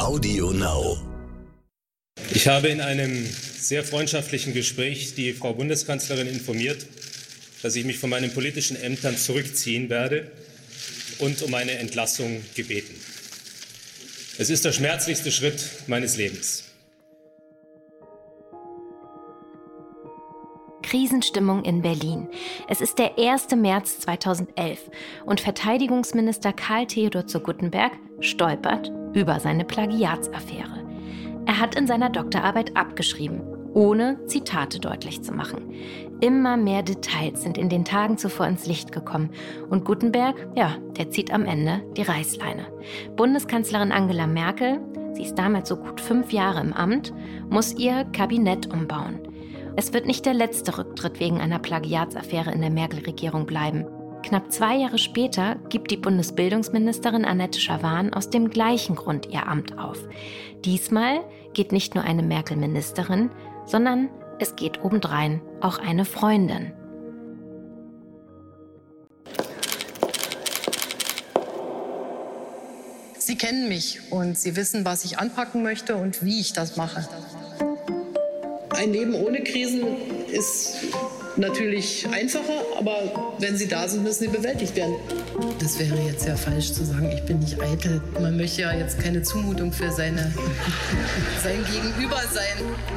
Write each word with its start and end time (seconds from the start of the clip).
Audio 0.00 0.50
Now. 0.50 0.96
Ich 2.32 2.48
habe 2.48 2.68
in 2.68 2.80
einem 2.80 3.26
sehr 3.58 3.84
freundschaftlichen 3.84 4.54
Gespräch 4.54 5.14
die 5.14 5.34
Frau 5.34 5.52
Bundeskanzlerin 5.52 6.26
informiert, 6.26 6.86
dass 7.62 7.76
ich 7.76 7.84
mich 7.84 7.98
von 7.98 8.08
meinen 8.08 8.32
politischen 8.32 8.80
Ämtern 8.80 9.18
zurückziehen 9.18 9.90
werde 9.90 10.30
und 11.18 11.42
um 11.42 11.52
eine 11.52 11.72
Entlassung 11.72 12.42
gebeten. 12.54 12.94
Es 14.38 14.48
ist 14.48 14.64
der 14.64 14.72
schmerzlichste 14.72 15.30
Schritt 15.30 15.62
meines 15.86 16.16
Lebens. 16.16 16.69
Krisenstimmung 20.90 21.62
in 21.62 21.82
Berlin. 21.82 22.26
Es 22.66 22.80
ist 22.80 22.98
der 22.98 23.16
1. 23.16 23.54
März 23.54 24.00
2011 24.00 24.90
und 25.24 25.40
Verteidigungsminister 25.40 26.52
Karl 26.52 26.86
Theodor 26.86 27.28
zu 27.28 27.38
Guttenberg 27.38 27.92
stolpert 28.18 28.90
über 29.14 29.38
seine 29.38 29.64
Plagiatsaffäre. 29.64 30.84
Er 31.46 31.60
hat 31.60 31.76
in 31.76 31.86
seiner 31.86 32.10
Doktorarbeit 32.10 32.76
abgeschrieben, 32.76 33.40
ohne 33.72 34.18
Zitate 34.26 34.80
deutlich 34.80 35.22
zu 35.22 35.32
machen. 35.32 35.72
Immer 36.20 36.56
mehr 36.56 36.82
Details 36.82 37.42
sind 37.42 37.56
in 37.56 37.68
den 37.68 37.84
Tagen 37.84 38.18
zuvor 38.18 38.48
ins 38.48 38.66
Licht 38.66 38.90
gekommen 38.90 39.30
und 39.68 39.84
Guttenberg, 39.84 40.34
ja, 40.56 40.76
der 40.96 41.08
zieht 41.10 41.32
am 41.32 41.46
Ende 41.46 41.84
die 41.96 42.02
Reißleine. 42.02 42.66
Bundeskanzlerin 43.14 43.92
Angela 43.92 44.26
Merkel, 44.26 44.80
sie 45.14 45.22
ist 45.22 45.36
damals 45.36 45.68
so 45.68 45.76
gut 45.76 46.00
fünf 46.00 46.32
Jahre 46.32 46.60
im 46.60 46.72
Amt, 46.72 47.12
muss 47.48 47.74
ihr 47.74 48.06
Kabinett 48.12 48.66
umbauen. 48.66 49.29
Es 49.76 49.92
wird 49.92 50.06
nicht 50.06 50.26
der 50.26 50.34
letzte 50.34 50.76
Rücktritt 50.76 51.20
wegen 51.20 51.40
einer 51.40 51.58
Plagiatsaffäre 51.58 52.50
in 52.52 52.60
der 52.60 52.70
Merkel-Regierung 52.70 53.46
bleiben. 53.46 53.86
Knapp 54.22 54.52
zwei 54.52 54.76
Jahre 54.76 54.98
später 54.98 55.56
gibt 55.68 55.90
die 55.90 55.96
Bundesbildungsministerin 55.96 57.24
Annette 57.24 57.60
Schawan 57.60 58.12
aus 58.12 58.28
dem 58.30 58.50
gleichen 58.50 58.96
Grund 58.96 59.26
ihr 59.26 59.46
Amt 59.46 59.78
auf. 59.78 59.98
Diesmal 60.64 61.20
geht 61.54 61.72
nicht 61.72 61.94
nur 61.94 62.04
eine 62.04 62.22
Merkel-Ministerin, 62.22 63.30
sondern 63.64 64.10
es 64.38 64.56
geht 64.56 64.84
obendrein 64.84 65.40
auch 65.60 65.78
eine 65.78 66.04
Freundin. 66.04 66.72
Sie 73.18 73.36
kennen 73.36 73.68
mich 73.68 74.00
und 74.10 74.36
Sie 74.36 74.56
wissen, 74.56 74.84
was 74.84 75.04
ich 75.04 75.18
anpacken 75.18 75.62
möchte 75.62 75.94
und 75.94 76.24
wie 76.24 76.40
ich 76.40 76.52
das 76.52 76.76
mache. 76.76 77.08
Ein 78.80 78.94
Leben 78.94 79.14
ohne 79.14 79.44
Krisen 79.44 79.82
ist 80.32 80.86
natürlich 81.36 82.08
einfacher, 82.08 82.64
aber 82.78 83.34
wenn 83.38 83.54
sie 83.54 83.68
da 83.68 83.86
sind, 83.86 84.04
müssen 84.04 84.20
sie 84.24 84.28
bewältigt 84.28 84.74
werden. 84.74 84.94
Das 85.58 85.78
wäre 85.78 86.00
jetzt 86.06 86.26
ja 86.26 86.34
falsch 86.34 86.72
zu 86.72 86.86
sagen, 86.86 87.12
ich 87.12 87.22
bin 87.26 87.40
nicht 87.40 87.60
eitel. 87.60 88.00
Man 88.18 88.38
möchte 88.38 88.62
ja 88.62 88.72
jetzt 88.72 88.98
keine 88.98 89.20
Zumutung 89.20 89.70
für 89.70 89.92
seine, 89.92 90.32
sein 91.42 91.62
Gegenüber 91.70 92.22
sein. 92.32 92.56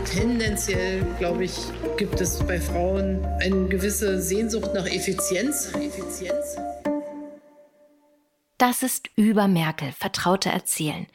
Tendenziell, 0.09 1.06
glaube 1.20 1.44
ich, 1.44 1.54
gibt 1.98 2.22
es 2.22 2.39
bei 2.39 2.61
Frauen 2.61 3.20
eine 3.42 3.67
gewisse 3.67 4.22
Sehnsucht 4.22 4.73
nach 4.73 4.86
Effizienz. 4.86 5.73
Effizienz. 5.73 6.56
Das 8.58 8.84
ist 8.84 9.09
über 9.17 9.50
Merkel, 9.50 9.92
Vertraute 9.92 10.48
erzählen. 10.48 11.08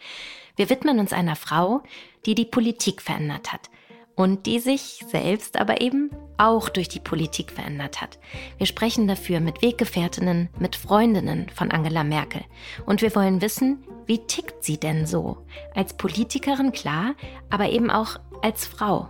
Wir 0.56 0.68
widmen 0.68 0.98
uns 0.98 1.14
einer 1.14 1.36
Frau, 1.36 1.82
die 2.26 2.34
die 2.34 2.44
Politik 2.44 3.00
verändert 3.00 3.50
hat 3.50 3.70
und 4.18 4.46
die 4.46 4.58
sich 4.58 5.04
selbst 5.06 5.60
aber 5.60 5.80
eben 5.80 6.10
auch 6.38 6.68
durch 6.68 6.88
die 6.88 6.98
Politik 6.98 7.52
verändert 7.52 8.00
hat. 8.00 8.18
Wir 8.58 8.66
sprechen 8.66 9.06
dafür 9.06 9.38
mit 9.38 9.62
Weggefährtinnen, 9.62 10.48
mit 10.58 10.74
Freundinnen 10.74 11.48
von 11.54 11.70
Angela 11.70 12.02
Merkel. 12.02 12.42
Und 12.84 13.00
wir 13.00 13.14
wollen 13.14 13.40
wissen, 13.40 13.84
wie 14.06 14.18
tickt 14.18 14.64
sie 14.64 14.76
denn 14.76 15.06
so? 15.06 15.46
Als 15.72 15.96
Politikerin 15.96 16.72
klar, 16.72 17.14
aber 17.48 17.68
eben 17.70 17.92
auch 17.92 18.18
als 18.42 18.66
Frau. 18.66 19.08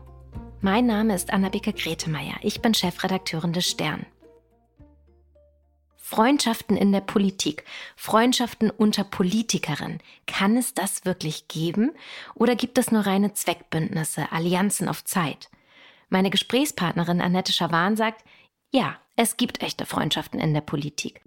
Mein 0.61 0.85
Name 0.85 1.15
ist 1.15 1.33
Anna-Beke 1.33 1.73
Gretemeyer. 1.73 2.35
Ich 2.43 2.61
bin 2.61 2.75
Chefredakteurin 2.75 3.55
des 3.55 3.67
Stern. 3.67 4.05
Freundschaften 6.11 6.79
in 6.79 6.91
der 6.91 7.03
Politik, 7.03 7.65
Freundschaften 7.95 8.71
unter 8.71 9.05
Politikerinnen. 9.05 9.99
Kann 10.27 10.57
es 10.57 10.73
das 10.73 11.05
wirklich 11.05 11.49
geben? 11.49 11.91
Oder 12.35 12.57
gibt 12.57 12.79
es 12.79 12.91
nur 12.91 13.05
reine 13.05 13.35
Zweckbündnisse, 13.35 14.33
Allianzen 14.33 14.89
auf 14.89 15.05
Zeit? 15.05 15.51
Meine 16.09 16.31
Gesprächspartnerin 16.31 17.21
Annette 17.21 17.53
Schawan 17.53 17.95
sagt, 17.95 18.25
ja, 18.73 18.97
es 19.17 19.37
gibt 19.37 19.63
echte 19.63 19.85
Freundschaften 19.85 20.41
in 20.41 20.55
der 20.55 20.63
Politik. 20.63 21.21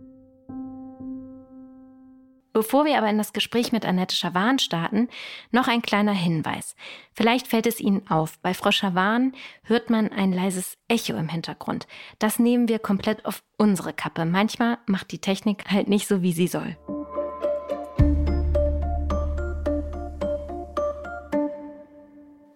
Bevor 2.54 2.84
wir 2.84 2.98
aber 2.98 3.10
in 3.10 3.18
das 3.18 3.32
Gespräch 3.32 3.72
mit 3.72 3.86
Annette 3.86 4.16
Schawan 4.16 4.60
starten, 4.60 5.08
noch 5.52 5.70
ein 5.70 5.82
kleiner 5.82 6.12
Hinweis. 6.12 6.76
Vielleicht 7.14 7.48
fällt 7.48 7.66
es 7.66 7.80
Ihnen 7.80 8.06
auf, 8.10 8.38
bei 8.40 8.54
Frau 8.54 8.72
Schawan 8.72 9.34
hört 9.64 9.90
man 9.90 10.12
ein 10.12 10.34
leises 10.34 10.78
Echo 10.90 11.14
im 11.14 11.30
Hintergrund. 11.30 11.88
Das 12.20 12.40
nehmen 12.40 12.68
wir 12.68 12.80
komplett 12.80 13.26
auf 13.26 13.42
unsere 13.58 13.94
Kappe. 13.94 14.26
Manchmal 14.26 14.80
macht 14.86 15.12
die 15.12 15.20
Technik 15.20 15.72
halt 15.72 15.88
nicht 15.88 16.08
so, 16.08 16.22
wie 16.22 16.34
sie 16.34 16.48
soll. 16.48 16.78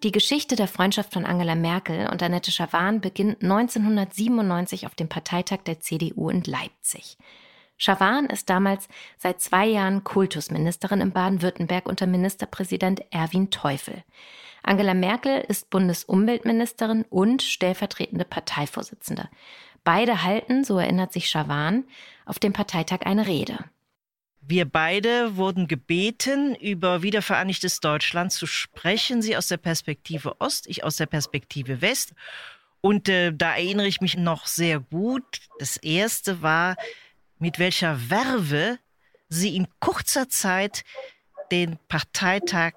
Die 0.02 0.12
Geschichte 0.12 0.56
der 0.56 0.68
Freundschaft 0.68 1.14
von 1.14 1.24
Angela 1.24 1.54
Merkel 1.54 2.08
und 2.12 2.22
Annette 2.22 2.52
Schawan 2.52 3.00
beginnt 3.00 3.42
1997 3.42 4.86
auf 4.86 4.94
dem 4.94 5.08
Parteitag 5.08 5.62
der 5.64 5.80
CDU 5.80 6.28
in 6.28 6.42
Leipzig. 6.42 7.16
Schawan 7.76 8.26
ist 8.26 8.48
damals 8.48 8.88
seit 9.18 9.40
zwei 9.40 9.66
Jahren 9.66 10.02
Kultusministerin 10.02 11.00
in 11.00 11.12
Baden-Württemberg 11.12 11.86
unter 11.86 12.06
Ministerpräsident 12.06 13.02
Erwin 13.10 13.50
Teufel. 13.50 14.02
Angela 14.62 14.94
Merkel 14.94 15.40
ist 15.46 15.70
Bundesumweltministerin 15.70 17.04
und 17.08 17.42
stellvertretende 17.42 18.24
Parteivorsitzende. 18.24 19.28
Beide 19.84 20.24
halten, 20.24 20.64
so 20.64 20.78
erinnert 20.78 21.12
sich 21.12 21.28
Schawan, 21.28 21.84
auf 22.24 22.40
dem 22.40 22.52
Parteitag 22.52 23.02
eine 23.02 23.26
Rede. 23.26 23.58
Wir 24.40 24.64
beide 24.64 25.36
wurden 25.36 25.68
gebeten, 25.68 26.54
über 26.54 27.02
wiedervereinigtes 27.02 27.80
Deutschland 27.80 28.32
zu 28.32 28.46
sprechen. 28.46 29.22
Sie 29.22 29.36
aus 29.36 29.48
der 29.48 29.56
Perspektive 29.56 30.40
Ost, 30.40 30.66
ich 30.68 30.82
aus 30.82 30.96
der 30.96 31.06
Perspektive 31.06 31.82
West. 31.82 32.14
Und 32.80 33.08
äh, 33.08 33.32
da 33.32 33.56
erinnere 33.56 33.88
ich 33.88 34.00
mich 34.00 34.16
noch 34.16 34.46
sehr 34.46 34.80
gut. 34.80 35.40
Das 35.58 35.76
erste 35.76 36.42
war, 36.42 36.76
mit 37.38 37.58
welcher 37.58 38.10
Werbe 38.10 38.78
sie 39.28 39.56
in 39.56 39.66
kurzer 39.80 40.28
Zeit 40.28 40.84
den 41.50 41.78
Parteitag 41.88 42.74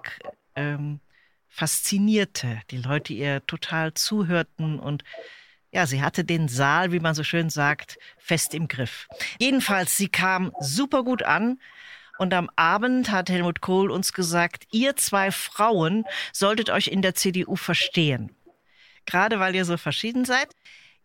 ähm, 0.55 0.99
faszinierte. 1.47 2.61
Die 2.71 2.77
Leute 2.77 3.13
ihr 3.13 3.45
total 3.45 3.93
zuhörten 3.93 4.79
und 4.79 5.03
ja, 5.71 5.85
sie 5.85 6.01
hatte 6.01 6.23
den 6.23 6.47
Saal, 6.47 6.91
wie 6.91 6.99
man 6.99 7.13
so 7.13 7.23
schön 7.23 7.49
sagt, 7.49 7.99
fest 8.17 8.53
im 8.53 8.67
Griff. 8.67 9.07
Jedenfalls, 9.39 9.97
sie 9.97 10.07
kam 10.07 10.51
super 10.59 11.03
gut 11.03 11.21
an. 11.23 11.59
Und 12.17 12.33
am 12.33 12.49
Abend 12.55 13.11
hat 13.11 13.29
Helmut 13.29 13.61
Kohl 13.61 13.91
uns 13.91 14.11
gesagt, 14.11 14.67
ihr 14.71 14.95
zwei 14.97 15.31
Frauen 15.31 16.05
solltet 16.33 16.69
euch 16.69 16.87
in 16.87 17.01
der 17.01 17.15
CDU 17.15 17.55
verstehen. 17.55 18.35
Gerade 19.05 19.39
weil 19.39 19.55
ihr 19.55 19.63
so 19.63 19.77
verschieden 19.77 20.25
seid. 20.25 20.49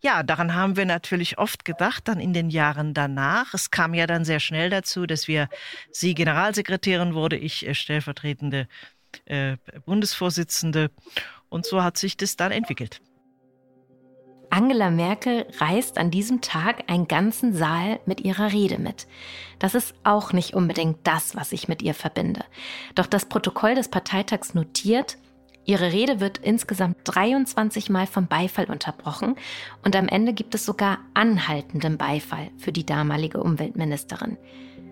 Ja, 0.01 0.23
daran 0.23 0.53
haben 0.53 0.75
wir 0.75 0.85
natürlich 0.85 1.37
oft 1.37 1.65
gedacht, 1.65 2.07
dann 2.07 2.19
in 2.19 2.33
den 2.33 2.49
Jahren 2.49 2.93
danach. 2.93 3.53
Es 3.53 3.71
kam 3.71 3.93
ja 3.93 4.05
dann 4.07 4.25
sehr 4.25 4.39
schnell 4.39 4.69
dazu, 4.69 5.05
dass 5.05 5.27
wir, 5.27 5.49
sie 5.91 6.13
Generalsekretärin 6.13 7.13
wurde, 7.13 7.37
ich 7.37 7.67
äh, 7.67 7.73
stellvertretende 7.73 8.67
äh, 9.25 9.57
Bundesvorsitzende. 9.85 10.91
Und 11.49 11.65
so 11.65 11.83
hat 11.83 11.97
sich 11.97 12.17
das 12.17 12.35
dann 12.35 12.51
entwickelt. 12.51 13.01
Angela 14.49 14.89
Merkel 14.89 15.47
reist 15.59 15.97
an 15.97 16.11
diesem 16.11 16.41
Tag 16.41 16.89
einen 16.89 17.07
ganzen 17.07 17.53
Saal 17.53 17.99
mit 18.05 18.21
ihrer 18.21 18.53
Rede 18.53 18.77
mit. 18.77 19.07
Das 19.59 19.75
ist 19.75 19.93
auch 20.03 20.33
nicht 20.33 20.53
unbedingt 20.53 20.99
das, 21.03 21.35
was 21.35 21.51
ich 21.51 21.67
mit 21.67 21.81
ihr 21.81 21.93
verbinde. 21.93 22.45
Doch 22.93 23.05
das 23.07 23.25
Protokoll 23.25 23.75
des 23.75 23.89
Parteitags 23.89 24.53
notiert, 24.53 25.17
Ihre 25.65 25.91
Rede 25.91 26.19
wird 26.19 26.37
insgesamt 26.37 26.97
23 27.05 27.89
Mal 27.89 28.05
vom 28.05 28.27
Beifall 28.27 28.65
unterbrochen 28.65 29.35
und 29.83 29.95
am 29.95 30.07
Ende 30.07 30.33
gibt 30.33 30.53
es 30.53 30.65
sogar 30.65 30.99
anhaltenden 31.15 31.97
Beifall 31.97 32.51
für 32.57 32.71
die 32.71 32.85
damalige 32.85 33.41
Umweltministerin. 33.41 34.37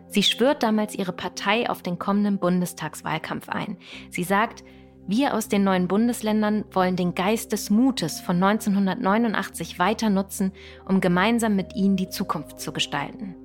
Sie 0.07 0.23
schwört 0.23 0.63
damals 0.63 0.95
ihre 0.95 1.13
Partei 1.13 1.69
auf 1.69 1.81
den 1.83 1.99
kommenden 1.99 2.39
Bundestagswahlkampf 2.39 3.49
ein. 3.49 3.77
Sie 4.09 4.23
sagt, 4.23 4.63
wir 5.05 5.33
aus 5.33 5.47
den 5.47 5.63
neuen 5.63 5.87
Bundesländern 5.87 6.65
wollen 6.71 6.95
den 6.95 7.13
Geist 7.13 7.51
des 7.51 7.69
Mutes 7.69 8.19
von 8.21 8.41
1989 8.41 9.77
weiter 9.77 10.09
nutzen, 10.09 10.53
um 10.87 11.01
gemeinsam 11.01 11.55
mit 11.55 11.75
ihnen 11.75 11.97
die 11.97 12.09
Zukunft 12.09 12.59
zu 12.59 12.71
gestalten. 12.71 13.35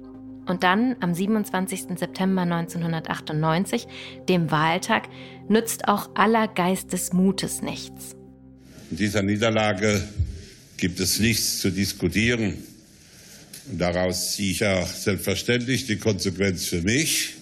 Und 0.49 0.63
dann, 0.63 0.97
am 1.01 1.15
27. 1.15 1.99
September 1.99 2.43
1998, 2.43 3.87
dem 4.31 4.51
Wahltag, 4.51 5.09
nützt 5.49 5.87
auch 5.87 6.09
aller 6.15 6.49
Geist 6.49 6.95
des 6.95 7.13
Mutes 7.13 7.61
nichts. 7.61 8.17
In 8.91 8.97
dieser 8.97 9.23
Niederlage 9.23 10.03
gibt 10.79 11.01
es 11.01 11.21
nichts 11.21 11.59
zu 11.59 11.71
diskutieren. 11.71 12.55
Und 13.71 13.79
daraus 13.79 14.33
ziehe 14.33 14.53
ich 14.53 14.65
auch 14.65 14.89
selbstverständlich 14.89 15.87
die 15.87 15.97
Konsequenz 15.97 16.65
für 16.65 16.81
mich. 16.81 17.35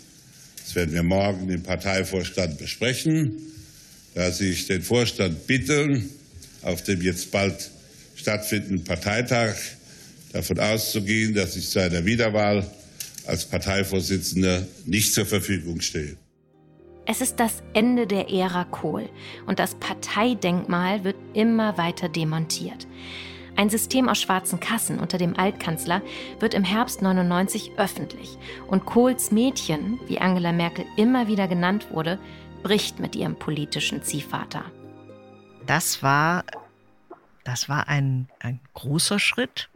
Das 0.65 0.75
werden 0.75 0.93
wir 0.93 1.05
morgen 1.05 1.49
im 1.49 1.63
Parteivorstand 1.63 2.59
besprechen, 2.59 3.37
dass 4.15 4.41
ich 4.41 4.67
den 4.67 4.83
Vorstand 4.83 5.47
bitte, 5.47 6.03
auf 6.63 6.83
dem 6.83 7.01
jetzt 7.03 7.31
bald 7.31 7.71
stattfindenden 8.17 8.83
Parteitag 8.83 9.55
davon 10.33 10.59
auszugehen, 10.59 11.35
dass 11.35 11.55
ich 11.55 11.69
zu 11.69 11.81
einer 11.81 12.05
Wiederwahl 12.05 12.69
als 13.29 13.47
Parteivorsitzender 13.47 14.67
nicht 14.85 15.15
zur 15.15 15.27
Verfügung 15.27 15.81
stehe. 15.81 16.17
Es 17.07 17.21
ist 17.21 17.39
das 17.39 17.63
Ende 17.73 18.07
der 18.07 18.31
Ära 18.31 18.65
Kohl 18.65 19.09
und 19.47 19.61
das 19.61 19.77
Parteidenkmal 19.77 21.05
wird 21.05 21.17
immer 21.35 21.79
weiter 21.79 22.09
demontiert. 22.09 22.87
Ein 23.55 23.71
System 23.71 24.09
aus 24.09 24.21
schwarzen 24.21 24.61
Kassen 24.61 24.99
unter 24.99 25.17
dem 25.17 25.39
Altkanzler 25.39 26.03
wird 26.41 26.53
im 26.53 26.65
Herbst 26.65 27.01
99 27.01 27.73
öffentlich 27.79 28.37
und 28.67 28.85
Kohls 28.85 29.31
Mädchen, 29.31 29.99
wie 30.09 30.19
Angela 30.19 30.53
Merkel 30.53 30.85
immer 30.97 31.27
wieder 31.27 31.49
genannt 31.49 31.87
wurde, 31.91 32.19
bricht 32.63 33.01
mit 33.01 33.17
ihrem 33.17 33.37
politischen 33.37 34.03
Ziehvater. 34.03 34.65
Das 35.65 36.03
war, 36.03 36.45
das 37.45 37.69
war 37.69 37.89
ein, 37.89 38.29
ein 38.41 38.61
großer 38.75 39.19
Schritt. 39.19 39.71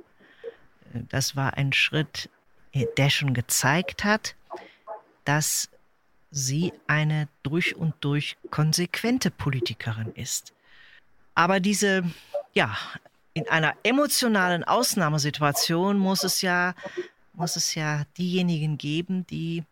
Das 0.92 1.36
war 1.36 1.54
ein 1.54 1.72
Schritt, 1.72 2.28
der 2.74 3.10
schon 3.10 3.34
gezeigt 3.34 4.04
hat, 4.04 4.34
dass 5.24 5.68
sie 6.30 6.72
eine 6.86 7.28
durch 7.42 7.76
und 7.76 7.94
durch 8.00 8.36
konsequente 8.50 9.30
Politikerin 9.30 10.12
ist. 10.14 10.52
Aber 11.34 11.60
diese, 11.60 12.04
ja, 12.54 12.76
in 13.34 13.48
einer 13.48 13.74
emotionalen 13.82 14.64
Ausnahmesituation 14.64 15.98
muss 15.98 16.24
es 16.24 16.42
ja, 16.42 16.74
muss 17.32 17.56
es 17.56 17.74
ja 17.74 18.04
diejenigen 18.18 18.78
geben, 18.78 19.26
die, 19.28 19.64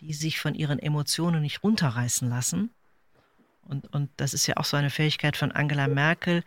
die 0.00 0.12
sich 0.12 0.40
von 0.40 0.54
ihren 0.54 0.78
Emotionen 0.78 1.42
nicht 1.42 1.62
runterreißen 1.62 2.28
lassen. 2.28 2.70
Und, 3.68 3.92
und 3.92 4.10
das 4.16 4.34
ist 4.34 4.46
ja 4.46 4.56
auch 4.56 4.64
so 4.64 4.76
eine 4.76 4.90
Fähigkeit 4.90 5.36
von 5.36 5.52
Angela 5.52 5.88
Merkel, 5.88 6.42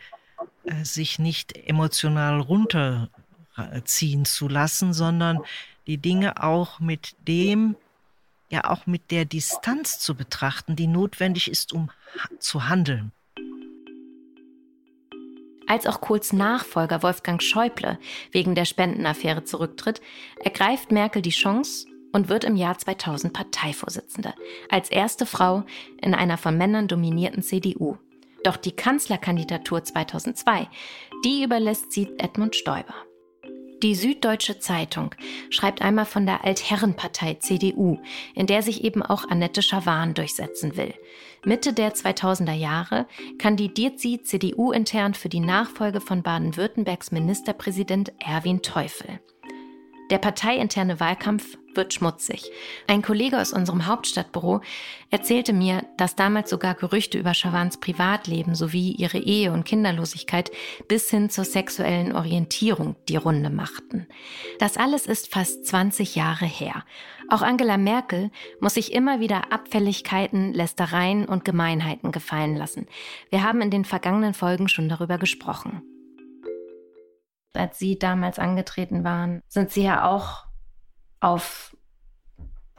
äh, 0.65 0.83
sich 0.83 1.19
nicht 1.19 1.56
emotional 1.67 2.41
runterziehen 3.57 4.25
zu 4.25 4.47
lassen, 4.47 4.94
sondern 4.94 5.39
die 5.88 5.97
Dinge 5.97 6.41
auch 6.44 6.79
mit 6.79 7.15
dem, 7.27 7.75
ja 8.50 8.69
auch 8.69 8.85
mit 8.85 9.11
der 9.11 9.25
Distanz 9.25 10.00
zu 10.00 10.15
betrachten, 10.15 10.75
die 10.75 10.88
notwendig 10.88 11.50
ist, 11.50 11.73
um 11.73 11.89
zu 12.39 12.69
handeln. 12.69 13.11
Als 15.65 15.88
auch 15.88 16.01
Kohls 16.01 16.33
Nachfolger 16.33 17.03
Wolfgang 17.03 17.41
Schäuble 17.41 17.97
wegen 18.31 18.53
der 18.53 18.65
Spendenaffäre 18.65 19.44
zurücktritt, 19.44 20.01
ergreift 20.44 20.91
Merkel 20.91 21.21
die 21.21 21.29
Chance 21.29 21.88
und 22.11 22.29
wird 22.29 22.44
im 22.44 22.56
Jahr 22.56 22.77
2000 22.77 23.33
Parteivorsitzende, 23.33 24.33
als 24.69 24.89
erste 24.89 25.25
Frau 25.25 25.63
in 26.01 26.13
einer 26.13 26.38
von 26.38 26.57
Männern 26.57 26.88
dominierten 26.88 27.41
CDU. 27.41 27.97
Doch 28.44 28.57
die 28.57 28.73
Kanzlerkandidatur 28.73 29.83
2002, 29.83 30.67
die 31.23 31.44
überlässt 31.44 31.94
sie 31.94 32.09
Edmund 32.17 32.56
Stoiber. 32.56 32.94
Die 33.83 33.95
Süddeutsche 33.95 34.59
Zeitung 34.59 35.13
schreibt 35.50 35.81
einmal 35.81 36.06
von 36.06 36.25
der 36.25 36.45
Altherrenpartei 36.45 37.33
CDU, 37.33 38.00
in 38.33 38.47
der 38.47 38.63
sich 38.63 38.85
eben 38.85 39.03
auch 39.03 39.30
Annette 39.30 39.62
Schawan 39.62 40.13
durchsetzen 40.13 40.77
will. 40.77 40.94
Mitte 41.44 41.74
der 41.74 41.94
2000er 41.94 42.53
Jahre 42.53 43.07
kandidiert 43.39 44.00
sie 44.00 44.24
CDU-intern 44.24 45.15
für 45.15 45.27
die 45.27 45.41
Nachfolge 45.41 46.00
von 46.00 46.24
Baden-Württembergs 46.24 47.12
Ministerpräsident 47.12 48.13
Erwin 48.19 48.62
Teufel. 48.62 49.19
Der 50.09 50.17
parteiinterne 50.17 51.00
Wahlkampf 51.00 51.57
wird 51.75 51.94
schmutzig. 51.94 52.51
Ein 52.88 53.01
Kollege 53.01 53.39
aus 53.39 53.53
unserem 53.53 53.88
Hauptstadtbüro 53.88 54.61
erzählte 55.09 55.53
mir, 55.53 55.85
dass 55.97 56.15
damals 56.15 56.50
sogar 56.50 56.75
Gerüchte 56.75 57.17
über 57.17 57.33
Schawans 57.33 57.79
Privatleben 57.79 58.55
sowie 58.55 58.91
ihre 58.91 59.17
Ehe 59.17 59.51
und 59.51 59.63
Kinderlosigkeit 59.63 60.51
bis 60.88 61.09
hin 61.09 61.29
zur 61.29 61.45
sexuellen 61.45 62.15
Orientierung 62.15 62.95
die 63.09 63.15
Runde 63.15 63.50
machten. 63.50 64.07
Das 64.59 64.77
alles 64.77 65.07
ist 65.07 65.33
fast 65.33 65.65
20 65.65 66.15
Jahre 66.15 66.45
her. 66.45 66.83
Auch 67.29 67.41
Angela 67.41 67.77
Merkel 67.77 68.29
muss 68.59 68.75
sich 68.75 68.91
immer 68.94 69.19
wieder 69.19 69.51
Abfälligkeiten, 69.51 70.53
Lästereien 70.53 71.25
und 71.25 71.45
Gemeinheiten 71.45 72.11
gefallen 72.11 72.56
lassen. 72.56 72.88
Wir 73.29 73.44
haben 73.44 73.61
in 73.61 73.71
den 73.71 73.85
vergangenen 73.85 74.33
Folgen 74.33 74.67
schon 74.67 74.89
darüber 74.89 75.17
gesprochen. 75.17 75.81
Als 77.53 77.79
Sie 77.79 78.00
damals 78.00 78.39
angetreten 78.39 79.03
waren, 79.03 79.41
sind 79.47 79.71
Sie 79.71 79.83
ja 79.83 80.09
auch 80.09 80.45
auf 81.19 81.75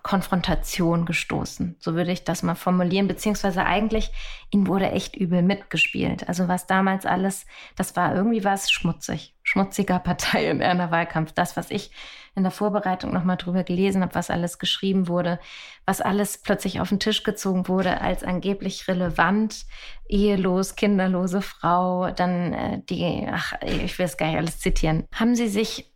Konfrontation 0.04 1.06
gestoßen. 1.06 1.76
So 1.78 1.94
würde 1.94 2.12
ich 2.12 2.24
das 2.24 2.42
mal 2.42 2.54
formulieren, 2.54 3.08
beziehungsweise 3.08 3.64
eigentlich, 3.64 4.12
ihnen 4.50 4.66
wurde 4.66 4.90
echt 4.90 5.16
übel 5.16 5.42
mitgespielt. 5.42 6.28
Also 6.28 6.46
was 6.46 6.66
damals 6.66 7.06
alles, 7.06 7.46
das 7.74 7.96
war 7.96 8.14
irgendwie 8.14 8.44
was 8.44 8.70
schmutzig, 8.70 9.33
schmutziger 9.54 10.00
Partei 10.00 10.50
in 10.50 10.62
einer 10.62 10.90
Wahlkampf. 10.90 11.32
Das, 11.32 11.56
was 11.56 11.70
ich 11.70 11.92
in 12.34 12.42
der 12.42 12.50
Vorbereitung 12.50 13.12
nochmal 13.12 13.36
drüber 13.36 13.62
gelesen 13.62 14.02
habe, 14.02 14.16
was 14.16 14.28
alles 14.28 14.58
geschrieben 14.58 15.06
wurde, 15.06 15.38
was 15.86 16.00
alles 16.00 16.38
plötzlich 16.38 16.80
auf 16.80 16.88
den 16.88 16.98
Tisch 16.98 17.22
gezogen 17.22 17.68
wurde 17.68 18.00
als 18.00 18.24
angeblich 18.24 18.88
relevant, 18.88 19.66
ehelos, 20.08 20.74
kinderlose 20.74 21.40
Frau, 21.40 22.10
dann 22.10 22.52
äh, 22.52 22.82
die, 22.90 23.26
ach, 23.30 23.54
ich 23.62 23.96
will 23.98 24.06
es 24.06 24.16
gar 24.16 24.26
nicht 24.26 24.38
alles 24.38 24.58
zitieren. 24.58 25.06
Haben 25.14 25.36
Sie 25.36 25.48
sich 25.48 25.92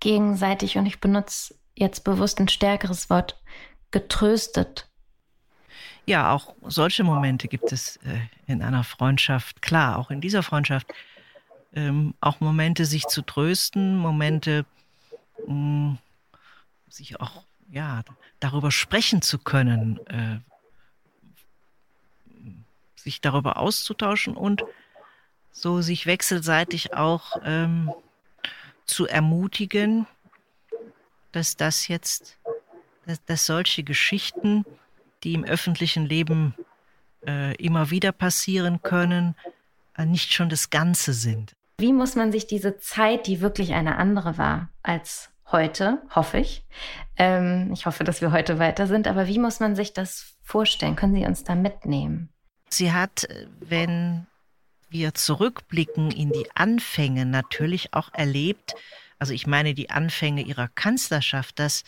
gegenseitig, 0.00 0.76
und 0.76 0.84
ich 0.84 1.00
benutze 1.00 1.54
jetzt 1.74 2.04
bewusst 2.04 2.38
ein 2.38 2.48
stärkeres 2.48 3.08
Wort, 3.08 3.40
getröstet. 3.92 4.90
Ja, 6.04 6.32
auch 6.32 6.54
solche 6.62 7.04
Momente 7.04 7.48
gibt 7.48 7.72
es 7.72 7.96
äh, 7.98 8.20
in 8.46 8.62
einer 8.62 8.84
Freundschaft. 8.84 9.62
Klar, 9.62 9.98
auch 9.98 10.10
in 10.10 10.20
dieser 10.20 10.42
Freundschaft. 10.42 10.92
Ähm, 11.74 12.14
auch 12.20 12.40
Momente, 12.40 12.84
sich 12.84 13.06
zu 13.06 13.22
trösten, 13.22 13.96
Momente, 13.96 14.66
mh, 15.46 15.54
mm, 15.54 15.98
sich 16.88 17.18
auch 17.20 17.44
ja, 17.70 18.02
darüber 18.38 18.70
sprechen 18.70 19.22
zu 19.22 19.38
können, 19.38 19.98
äh, 20.06 20.38
sich 22.96 23.20
darüber 23.20 23.56
auszutauschen 23.56 24.36
und 24.36 24.64
so 25.50 25.80
sich 25.80 26.06
wechselseitig 26.06 26.94
auch 26.94 27.36
ähm, 27.44 27.92
zu 28.84 29.06
ermutigen, 29.06 30.06
dass 31.32 31.56
das 31.56 31.88
jetzt, 31.88 32.38
dass, 33.06 33.24
dass 33.24 33.46
solche 33.46 33.82
Geschichten, 33.82 34.64
die 35.24 35.34
im 35.34 35.44
öffentlichen 35.44 36.06
Leben 36.06 36.54
äh, 37.26 37.54
immer 37.56 37.90
wieder 37.90 38.12
passieren 38.12 38.82
können, 38.82 39.34
äh, 39.96 40.04
nicht 40.04 40.32
schon 40.32 40.48
das 40.48 40.70
Ganze 40.70 41.12
sind. 41.12 41.54
Wie 41.82 41.92
muss 41.92 42.14
man 42.14 42.30
sich 42.30 42.46
diese 42.46 42.78
Zeit, 42.78 43.26
die 43.26 43.40
wirklich 43.40 43.72
eine 43.72 43.96
andere 43.96 44.38
war 44.38 44.68
als 44.84 45.30
heute, 45.50 46.00
hoffe 46.14 46.38
ich, 46.38 46.64
ähm, 47.16 47.70
ich 47.72 47.86
hoffe, 47.86 48.04
dass 48.04 48.20
wir 48.20 48.30
heute 48.30 48.60
weiter 48.60 48.86
sind, 48.86 49.08
aber 49.08 49.26
wie 49.26 49.40
muss 49.40 49.58
man 49.58 49.74
sich 49.74 49.92
das 49.92 50.36
vorstellen? 50.44 50.94
Können 50.94 51.16
Sie 51.16 51.26
uns 51.26 51.42
da 51.42 51.56
mitnehmen? 51.56 52.28
Sie 52.68 52.92
hat, 52.92 53.24
äh, 53.24 53.48
wenn 53.58 54.28
wir 54.90 55.14
zurückblicken 55.14 56.12
in 56.12 56.30
die 56.30 56.46
Anfänge, 56.54 57.26
natürlich 57.26 57.92
auch 57.94 58.14
erlebt, 58.14 58.76
also 59.18 59.34
ich 59.34 59.48
meine 59.48 59.74
die 59.74 59.90
Anfänge 59.90 60.42
ihrer 60.42 60.68
Kanzlerschaft, 60.68 61.58
dass 61.58 61.82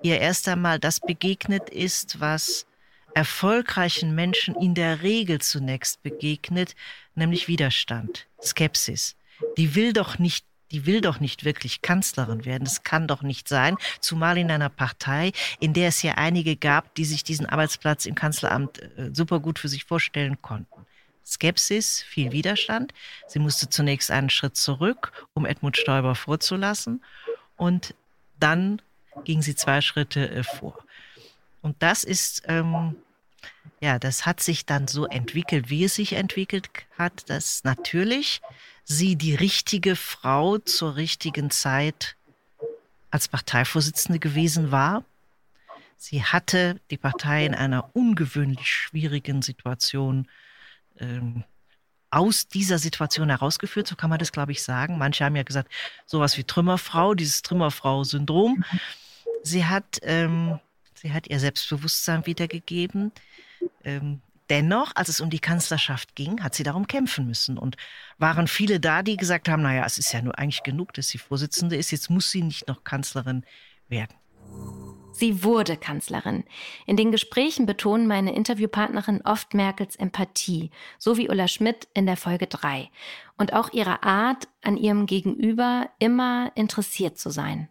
ihr 0.00 0.22
erst 0.22 0.48
einmal 0.48 0.78
das 0.78 1.00
begegnet 1.00 1.68
ist, 1.68 2.18
was 2.18 2.64
erfolgreichen 3.12 4.14
Menschen 4.14 4.54
in 4.54 4.74
der 4.74 5.02
Regel 5.02 5.42
zunächst 5.42 6.02
begegnet, 6.02 6.74
nämlich 7.14 7.46
Widerstand, 7.46 8.26
Skepsis. 8.42 9.16
Die 9.56 9.74
will 9.74 9.92
doch 9.92 10.18
nicht 10.18 10.44
die 10.70 10.86
will 10.86 11.00
doch 11.00 11.20
nicht 11.20 11.44
wirklich 11.44 11.82
Kanzlerin 11.82 12.44
werden. 12.44 12.64
Das 12.64 12.82
kann 12.82 13.06
doch 13.06 13.22
nicht 13.22 13.48
sein, 13.48 13.76
zumal 14.00 14.36
in 14.38 14.50
einer 14.50 14.70
Partei, 14.70 15.30
in 15.60 15.72
der 15.72 15.88
es 15.88 16.02
ja 16.02 16.14
einige 16.14 16.56
gab, 16.56 16.94
die 16.96 17.04
sich 17.04 17.22
diesen 17.22 17.46
Arbeitsplatz 17.46 18.06
im 18.06 18.16
Kanzleramt 18.16 18.82
äh, 18.98 19.10
super 19.12 19.38
gut 19.38 19.60
für 19.60 19.68
sich 19.68 19.84
vorstellen 19.84 20.42
konnten. 20.42 20.84
Skepsis, 21.24 22.02
viel 22.02 22.32
Widerstand. 22.32 22.92
Sie 23.28 23.38
musste 23.38 23.70
zunächst 23.70 24.10
einen 24.10 24.30
Schritt 24.30 24.56
zurück, 24.56 25.12
um 25.32 25.46
Edmund 25.46 25.76
Stoiber 25.76 26.14
vorzulassen. 26.14 27.02
Und 27.56 27.94
dann 28.40 28.82
ging 29.24 29.42
sie 29.42 29.54
zwei 29.54 29.80
Schritte 29.80 30.28
äh, 30.28 30.42
vor. 30.42 30.76
Und 31.62 31.76
das 31.82 32.04
ist, 32.04 32.42
ähm, 32.46 32.96
ja, 33.80 33.98
das 33.98 34.26
hat 34.26 34.40
sich 34.40 34.66
dann 34.66 34.88
so 34.88 35.06
entwickelt, 35.06 35.70
wie 35.70 35.84
es 35.84 35.96
sich 35.96 36.14
entwickelt 36.14 36.68
hat, 36.96 37.28
dass 37.28 37.64
natürlich 37.64 38.40
sie 38.84 39.16
die 39.16 39.34
richtige 39.34 39.96
Frau 39.96 40.58
zur 40.58 40.96
richtigen 40.96 41.50
Zeit 41.50 42.16
als 43.10 43.28
Parteivorsitzende 43.28 44.18
gewesen 44.18 44.70
war. 44.70 45.04
Sie 45.96 46.22
hatte 46.22 46.80
die 46.90 46.96
Partei 46.96 47.46
in 47.46 47.54
einer 47.54 47.94
ungewöhnlich 47.94 48.68
schwierigen 48.68 49.40
Situation 49.40 50.28
ähm, 50.98 51.44
aus 52.10 52.46
dieser 52.46 52.78
Situation 52.78 53.28
herausgeführt, 53.28 53.88
so 53.88 53.96
kann 53.96 54.10
man 54.10 54.18
das, 54.18 54.32
glaube 54.32 54.52
ich, 54.52 54.62
sagen. 54.62 54.98
Manche 54.98 55.24
haben 55.24 55.34
ja 55.34 55.42
gesagt, 55.42 55.72
sowas 56.06 56.36
wie 56.36 56.44
Trümmerfrau, 56.44 57.14
dieses 57.14 57.42
Trümmerfrau-Syndrom. 57.42 58.64
Sie 59.42 59.64
hat, 59.64 59.98
ähm, 60.02 60.60
Sie 61.04 61.12
hat 61.12 61.26
ihr 61.26 61.38
Selbstbewusstsein 61.38 62.24
wiedergegeben. 62.24 63.12
Ähm, 63.84 64.22
dennoch, 64.48 64.92
als 64.94 65.10
es 65.10 65.20
um 65.20 65.28
die 65.28 65.38
Kanzlerschaft 65.38 66.16
ging, 66.16 66.42
hat 66.42 66.54
sie 66.54 66.62
darum 66.62 66.86
kämpfen 66.86 67.26
müssen. 67.26 67.58
Und 67.58 67.76
waren 68.16 68.48
viele 68.48 68.80
da, 68.80 69.02
die 69.02 69.18
gesagt 69.18 69.50
haben, 69.50 69.62
naja, 69.62 69.84
es 69.84 69.98
ist 69.98 70.14
ja 70.14 70.22
nur 70.22 70.38
eigentlich 70.38 70.62
genug, 70.62 70.94
dass 70.94 71.10
sie 71.10 71.18
Vorsitzende 71.18 71.76
ist, 71.76 71.90
jetzt 71.90 72.08
muss 72.08 72.30
sie 72.30 72.40
nicht 72.40 72.68
noch 72.68 72.84
Kanzlerin 72.84 73.44
werden. 73.90 74.14
Sie 75.12 75.44
wurde 75.44 75.76
Kanzlerin. 75.76 76.44
In 76.86 76.96
den 76.96 77.12
Gesprächen 77.12 77.66
betonen 77.66 78.06
meine 78.06 78.34
Interviewpartnerin 78.34 79.20
oft 79.26 79.52
Merkels 79.52 79.96
Empathie, 79.96 80.70
so 80.98 81.18
wie 81.18 81.28
Ulla 81.28 81.48
Schmidt 81.48 81.86
in 81.92 82.06
der 82.06 82.16
Folge 82.16 82.46
3. 82.46 82.88
Und 83.36 83.52
auch 83.52 83.74
ihre 83.74 84.04
Art, 84.04 84.48
an 84.62 84.78
ihrem 84.78 85.04
Gegenüber 85.04 85.90
immer 85.98 86.50
interessiert 86.54 87.18
zu 87.18 87.28
sein. 87.28 87.68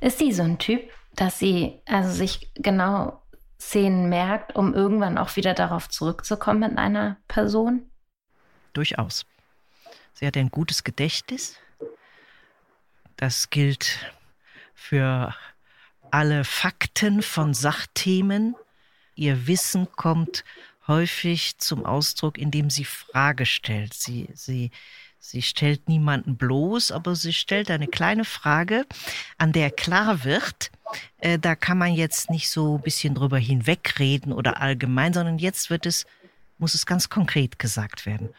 Ist 0.00 0.18
sie 0.18 0.32
so 0.32 0.44
ein 0.44 0.56
Typ, 0.56 0.90
dass 1.14 1.38
sie 1.38 1.80
also 1.86 2.10
sich 2.10 2.50
genau 2.54 3.22
Szenen 3.60 4.08
merkt, 4.08 4.56
um 4.56 4.74
irgendwann 4.74 5.18
auch 5.18 5.36
wieder 5.36 5.54
darauf 5.54 5.88
zurückzukommen 5.88 6.60
mit 6.60 6.78
einer 6.78 7.18
Person? 7.28 7.90
Durchaus. 8.72 9.26
Sie 10.14 10.26
hat 10.26 10.36
ein 10.36 10.50
gutes 10.50 10.84
Gedächtnis. 10.84 11.56
Das 13.16 13.50
gilt 13.50 14.12
für 14.74 15.34
alle 16.10 16.44
Fakten 16.44 17.22
von 17.22 17.52
Sachthemen. 17.52 18.56
Ihr 19.14 19.46
Wissen 19.46 19.92
kommt 19.92 20.44
häufig 20.86 21.58
zum 21.58 21.84
Ausdruck, 21.84 22.38
indem 22.38 22.70
sie 22.70 22.84
Frage 22.84 23.46
stellt. 23.46 23.94
Sie, 23.94 24.28
sie, 24.34 24.70
sie 25.20 25.42
stellt 25.42 25.88
niemanden 25.88 26.36
bloß, 26.36 26.90
aber 26.90 27.14
sie 27.14 27.34
stellt 27.34 27.70
eine 27.70 27.86
kleine 27.86 28.24
Frage, 28.24 28.86
an 29.38 29.52
der 29.52 29.70
klar 29.70 30.24
wird, 30.24 30.72
äh, 31.18 31.38
da 31.38 31.54
kann 31.54 31.78
man 31.78 31.94
jetzt 31.94 32.30
nicht 32.30 32.48
so 32.48 32.78
ein 32.78 32.82
bisschen 32.82 33.14
drüber 33.14 33.38
hinwegreden 33.38 34.32
oder 34.32 34.60
allgemein, 34.60 35.12
sondern 35.12 35.38
jetzt 35.38 35.70
wird 35.70 35.86
es, 35.86 36.06
muss 36.58 36.74
es 36.74 36.86
ganz 36.86 37.10
konkret 37.10 37.58
gesagt 37.58 38.06
werden. 38.06 38.30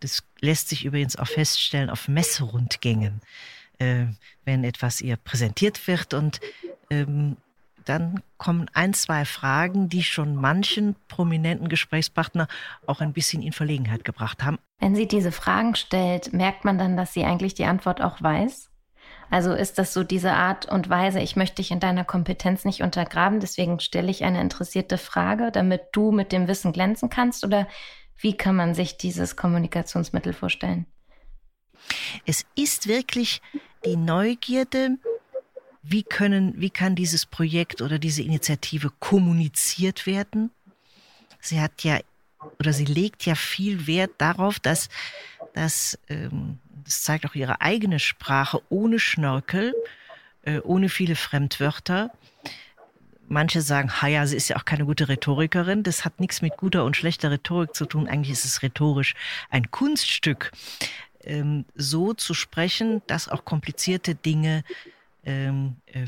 Das 0.00 0.22
lässt 0.40 0.68
sich 0.68 0.84
übrigens 0.84 1.16
auch 1.16 1.28
feststellen 1.28 1.90
auf 1.90 2.08
Messerundgängen, 2.08 3.22
äh, 3.78 4.06
wenn 4.44 4.64
etwas 4.64 5.00
ihr 5.00 5.16
präsentiert 5.16 5.86
wird 5.86 6.12
und 6.12 6.40
ähm, 6.90 7.36
dann 7.88 8.22
kommen 8.36 8.70
ein, 8.74 8.94
zwei 8.94 9.24
Fragen, 9.24 9.88
die 9.88 10.02
schon 10.02 10.36
manchen 10.36 10.96
prominenten 11.08 11.68
Gesprächspartner 11.68 12.48
auch 12.86 13.00
ein 13.00 13.12
bisschen 13.12 13.42
in 13.42 13.52
Verlegenheit 13.52 14.04
gebracht 14.04 14.44
haben. 14.44 14.58
Wenn 14.78 14.94
sie 14.94 15.08
diese 15.08 15.32
Fragen 15.32 15.74
stellt, 15.74 16.32
merkt 16.32 16.64
man 16.64 16.78
dann, 16.78 16.96
dass 16.96 17.12
sie 17.12 17.24
eigentlich 17.24 17.54
die 17.54 17.64
Antwort 17.64 18.02
auch 18.02 18.20
weiß? 18.20 18.70
Also 19.30 19.52
ist 19.52 19.78
das 19.78 19.92
so 19.92 20.04
diese 20.04 20.32
Art 20.34 20.66
und 20.66 20.88
Weise, 20.88 21.20
ich 21.20 21.34
möchte 21.36 21.56
dich 21.56 21.70
in 21.70 21.80
deiner 21.80 22.04
Kompetenz 22.04 22.64
nicht 22.64 22.82
untergraben, 22.82 23.40
deswegen 23.40 23.80
stelle 23.80 24.10
ich 24.10 24.24
eine 24.24 24.40
interessierte 24.40 24.98
Frage, 24.98 25.50
damit 25.50 25.88
du 25.92 26.12
mit 26.12 26.32
dem 26.32 26.46
Wissen 26.46 26.72
glänzen 26.72 27.10
kannst? 27.10 27.44
Oder 27.44 27.66
wie 28.18 28.36
kann 28.36 28.56
man 28.56 28.74
sich 28.74 28.96
dieses 28.96 29.36
Kommunikationsmittel 29.36 30.32
vorstellen? 30.32 30.86
Es 32.24 32.44
ist 32.54 32.88
wirklich 32.88 33.42
die 33.84 33.96
Neugierde, 33.96 34.98
wie 35.88 36.02
können, 36.02 36.54
wie 36.60 36.70
kann 36.70 36.94
dieses 36.94 37.26
Projekt 37.26 37.80
oder 37.82 37.98
diese 37.98 38.22
Initiative 38.22 38.90
kommuniziert 38.98 40.06
werden? 40.06 40.50
Sie 41.40 41.60
hat 41.60 41.84
ja 41.84 42.00
oder 42.58 42.72
sie 42.72 42.84
legt 42.84 43.26
ja 43.26 43.34
viel 43.34 43.86
Wert 43.86 44.12
darauf, 44.18 44.58
dass, 44.60 44.88
dass 45.54 45.98
ähm, 46.08 46.58
das 46.84 47.02
zeigt 47.02 47.26
auch 47.26 47.34
ihre 47.34 47.60
eigene 47.60 47.98
Sprache 47.98 48.60
ohne 48.68 48.98
Schnörkel, 48.98 49.74
äh, 50.42 50.60
ohne 50.60 50.88
viele 50.88 51.16
Fremdwörter. 51.16 52.10
Manche 53.28 53.60
sagen, 53.60 53.90
ha 54.00 54.06
ja, 54.06 54.26
sie 54.26 54.36
ist 54.36 54.48
ja 54.48 54.56
auch 54.56 54.64
keine 54.64 54.84
gute 54.84 55.08
Rhetorikerin. 55.08 55.82
Das 55.82 56.04
hat 56.04 56.20
nichts 56.20 56.42
mit 56.42 56.56
guter 56.56 56.84
und 56.84 56.96
schlechter 56.96 57.30
Rhetorik 57.30 57.74
zu 57.74 57.86
tun. 57.86 58.06
Eigentlich 58.06 58.30
ist 58.30 58.44
es 58.44 58.62
rhetorisch 58.62 59.14
ein 59.50 59.70
Kunststück, 59.72 60.52
ähm, 61.24 61.64
so 61.74 62.14
zu 62.14 62.34
sprechen, 62.34 63.02
dass 63.08 63.28
auch 63.28 63.44
komplizierte 63.44 64.14
Dinge 64.14 64.62
ähm, 65.26 65.76
äh, 65.86 66.06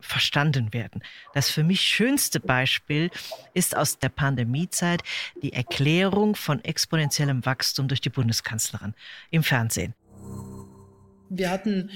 verstanden 0.00 0.72
werden. 0.72 1.02
Das 1.34 1.50
für 1.50 1.62
mich 1.62 1.82
schönste 1.82 2.40
Beispiel 2.40 3.10
ist 3.54 3.76
aus 3.76 3.98
der 3.98 4.08
Pandemiezeit 4.08 5.02
die 5.42 5.52
Erklärung 5.52 6.34
von 6.34 6.64
exponentiellem 6.64 7.44
Wachstum 7.46 7.86
durch 7.86 8.00
die 8.00 8.10
Bundeskanzlerin 8.10 8.94
im 9.30 9.42
Fernsehen. 9.42 9.94
Wir 11.28 11.50
hatten 11.50 11.90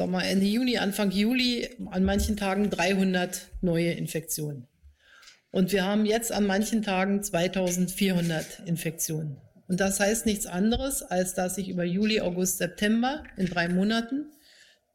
sag 0.00 0.08
mal, 0.08 0.22
Ende 0.22 0.46
Juni, 0.46 0.78
Anfang 0.78 1.10
Juli 1.10 1.68
an 1.90 2.04
manchen 2.04 2.38
Tagen 2.38 2.70
300 2.70 3.48
neue 3.60 3.92
Infektionen. 3.92 4.66
Und 5.50 5.72
wir 5.72 5.84
haben 5.84 6.06
jetzt 6.06 6.32
an 6.32 6.46
manchen 6.46 6.82
Tagen 6.82 7.22
2400 7.22 8.60
Infektionen. 8.64 9.36
Und 9.68 9.78
das 9.78 10.00
heißt 10.00 10.24
nichts 10.24 10.46
anderes, 10.46 11.02
als 11.02 11.34
dass 11.34 11.56
sich 11.56 11.68
über 11.68 11.84
Juli, 11.84 12.22
August, 12.22 12.58
September 12.58 13.24
in 13.36 13.44
drei 13.46 13.68
Monaten 13.68 14.32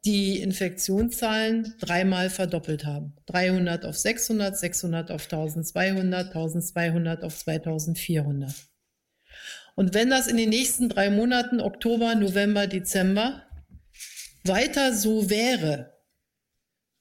die 0.06 0.40
Infektionszahlen 0.40 1.74
dreimal 1.80 2.30
verdoppelt 2.30 2.86
haben. 2.86 3.14
300 3.26 3.84
auf 3.84 3.98
600, 3.98 4.56
600 4.56 5.10
auf 5.10 5.24
1200, 5.24 6.28
1200 6.28 7.24
auf 7.24 7.36
2400. 7.36 8.54
Und 9.74 9.92
wenn 9.92 10.08
das 10.08 10.28
in 10.28 10.36
den 10.36 10.48
nächsten 10.48 10.88
drei 10.88 11.10
Monaten, 11.10 11.60
Oktober, 11.60 12.14
November, 12.14 12.68
Dezember, 12.68 13.42
weiter 14.44 14.94
so 14.94 15.28
wäre, 15.28 15.92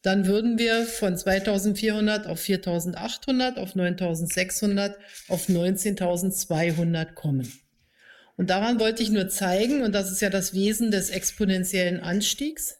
dann 0.01 0.25
würden 0.25 0.57
wir 0.57 0.85
von 0.85 1.15
2400 1.15 2.27
auf 2.27 2.39
4800, 2.39 3.57
auf 3.59 3.75
9600, 3.75 4.97
auf 5.29 5.47
19200 5.47 7.15
kommen. 7.15 7.51
Und 8.35 8.49
daran 8.49 8.79
wollte 8.79 9.03
ich 9.03 9.09
nur 9.09 9.29
zeigen, 9.29 9.83
und 9.83 9.93
das 9.93 10.11
ist 10.11 10.21
ja 10.21 10.29
das 10.29 10.53
Wesen 10.53 10.91
des 10.91 11.09
exponentiellen 11.09 12.01
Anstiegs, 12.01 12.79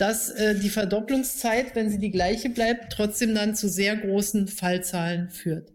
dass 0.00 0.30
äh, 0.30 0.58
die 0.58 0.70
Verdopplungszeit, 0.70 1.74
wenn 1.74 1.90
sie 1.90 1.98
die 1.98 2.10
gleiche 2.10 2.48
bleibt, 2.48 2.92
trotzdem 2.92 3.34
dann 3.34 3.54
zu 3.54 3.68
sehr 3.68 3.96
großen 3.96 4.48
Fallzahlen 4.48 5.28
führt. 5.28 5.70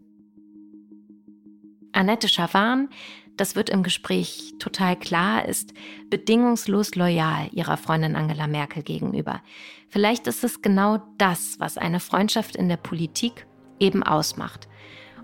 Annette 1.92 2.28
Schawan, 2.28 2.88
das 3.36 3.54
wird 3.54 3.70
im 3.70 3.82
Gespräch 3.82 4.54
total 4.58 4.98
klar, 4.98 5.46
ist 5.46 5.72
bedingungslos 6.10 6.94
loyal 6.96 7.48
ihrer 7.52 7.76
Freundin 7.76 8.16
Angela 8.16 8.46
Merkel 8.48 8.82
gegenüber. 8.82 9.42
Vielleicht 9.88 10.26
ist 10.26 10.42
es 10.42 10.60
genau 10.60 11.02
das, 11.18 11.56
was 11.58 11.78
eine 11.78 12.00
Freundschaft 12.00 12.56
in 12.56 12.68
der 12.68 12.76
Politik 12.76 13.46
eben 13.78 14.02
ausmacht. 14.02 14.68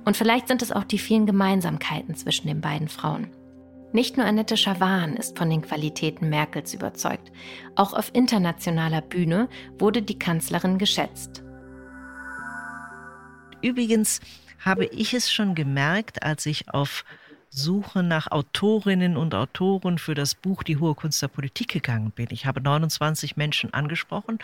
Und 0.04 0.16
vielleicht 0.16 0.48
sind 0.48 0.62
es 0.62 0.72
auch 0.72 0.84
die 0.84 0.98
vielen 0.98 1.26
Gemeinsamkeiten 1.26 2.14
zwischen 2.14 2.46
den 2.46 2.60
beiden 2.60 2.88
Frauen. 2.88 3.30
Nicht 3.92 4.16
nur 4.16 4.24
Annette 4.24 4.56
Schawan 4.56 5.16
ist 5.16 5.36
von 5.36 5.50
den 5.50 5.60
Qualitäten 5.60 6.30
Merkels 6.30 6.72
überzeugt. 6.72 7.30
Auch 7.74 7.92
auf 7.92 8.10
internationaler 8.14 9.02
Bühne 9.02 9.48
wurde 9.78 10.00
die 10.00 10.18
Kanzlerin 10.18 10.78
geschätzt. 10.78 11.42
Übrigens 13.60 14.20
habe 14.58 14.86
ich 14.86 15.12
es 15.12 15.30
schon 15.30 15.54
gemerkt, 15.54 16.22
als 16.22 16.46
ich 16.46 16.70
auf 16.70 17.04
Suche 17.50 18.02
nach 18.02 18.30
Autorinnen 18.30 19.18
und 19.18 19.34
Autoren 19.34 19.98
für 19.98 20.14
das 20.14 20.34
Buch 20.34 20.62
Die 20.62 20.78
hohe 20.78 20.94
Kunst 20.94 21.20
der 21.20 21.28
Politik 21.28 21.68
gegangen 21.68 22.10
bin. 22.10 22.28
Ich 22.30 22.46
habe 22.46 22.62
29 22.62 23.36
Menschen 23.36 23.74
angesprochen, 23.74 24.38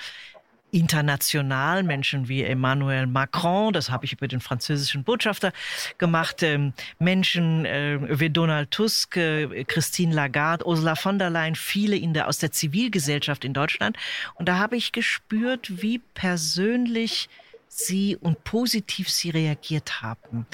international, 0.71 1.83
Menschen 1.83 2.29
wie 2.29 2.43
Emmanuel 2.43 3.07
Macron, 3.07 3.73
das 3.73 3.91
habe 3.91 4.05
ich 4.05 4.13
über 4.13 4.29
den 4.29 4.41
französischen 4.41 5.05
Botschafter 5.05 5.53
gemacht, 5.97 6.43
ähm, 6.43 6.73
Menschen 6.99 7.65
äh, 7.65 7.99
wie 8.21 8.31
Donald 8.31 8.71
Tusk, 8.71 9.17
äh, 9.17 9.65
Christine 9.65 10.15
Lagarde, 10.15 10.67
Ursula 10.67 10.95
von 10.95 11.19
der 11.19 11.31
Leyen, 11.31 11.55
viele 11.55 11.97
in 11.97 12.13
der, 12.13 12.29
aus 12.29 12.39
der 12.39 12.53
Zivilgesellschaft 12.53 13.45
in 13.45 13.55
Deutschland. 13.55 13.97
Und 14.35 14.49
da 14.49 14.59
habe 14.59 14.77
ich 14.77 14.93
gespürt, 14.93 15.83
wie 15.83 16.01
persönlich 16.15 17.29
sie 17.69 18.17
und 18.17 18.45
positiv 18.45 19.09
sie 19.09 19.31
reagiert 19.31 20.03
haben. 20.03 20.47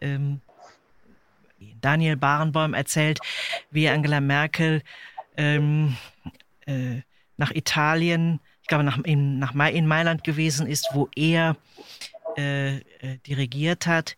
Ähm, 0.00 0.40
Daniel 1.80 2.16
Barenboim 2.16 2.74
erzählt, 2.74 3.18
wie 3.70 3.88
Angela 3.88 4.20
Merkel 4.20 4.82
ähm, 5.36 5.96
äh, 6.66 7.02
nach 7.36 7.52
Italien 7.52 8.40
glaube, 8.68 8.84
nach, 8.84 8.98
in, 8.98 9.38
nach 9.38 9.54
in 9.54 9.86
Mailand 9.86 10.24
gewesen 10.24 10.66
ist, 10.66 10.88
wo 10.92 11.08
er 11.14 11.56
äh, 12.36 12.76
äh, 12.76 12.82
dirigiert 13.26 13.86
hat. 13.86 14.16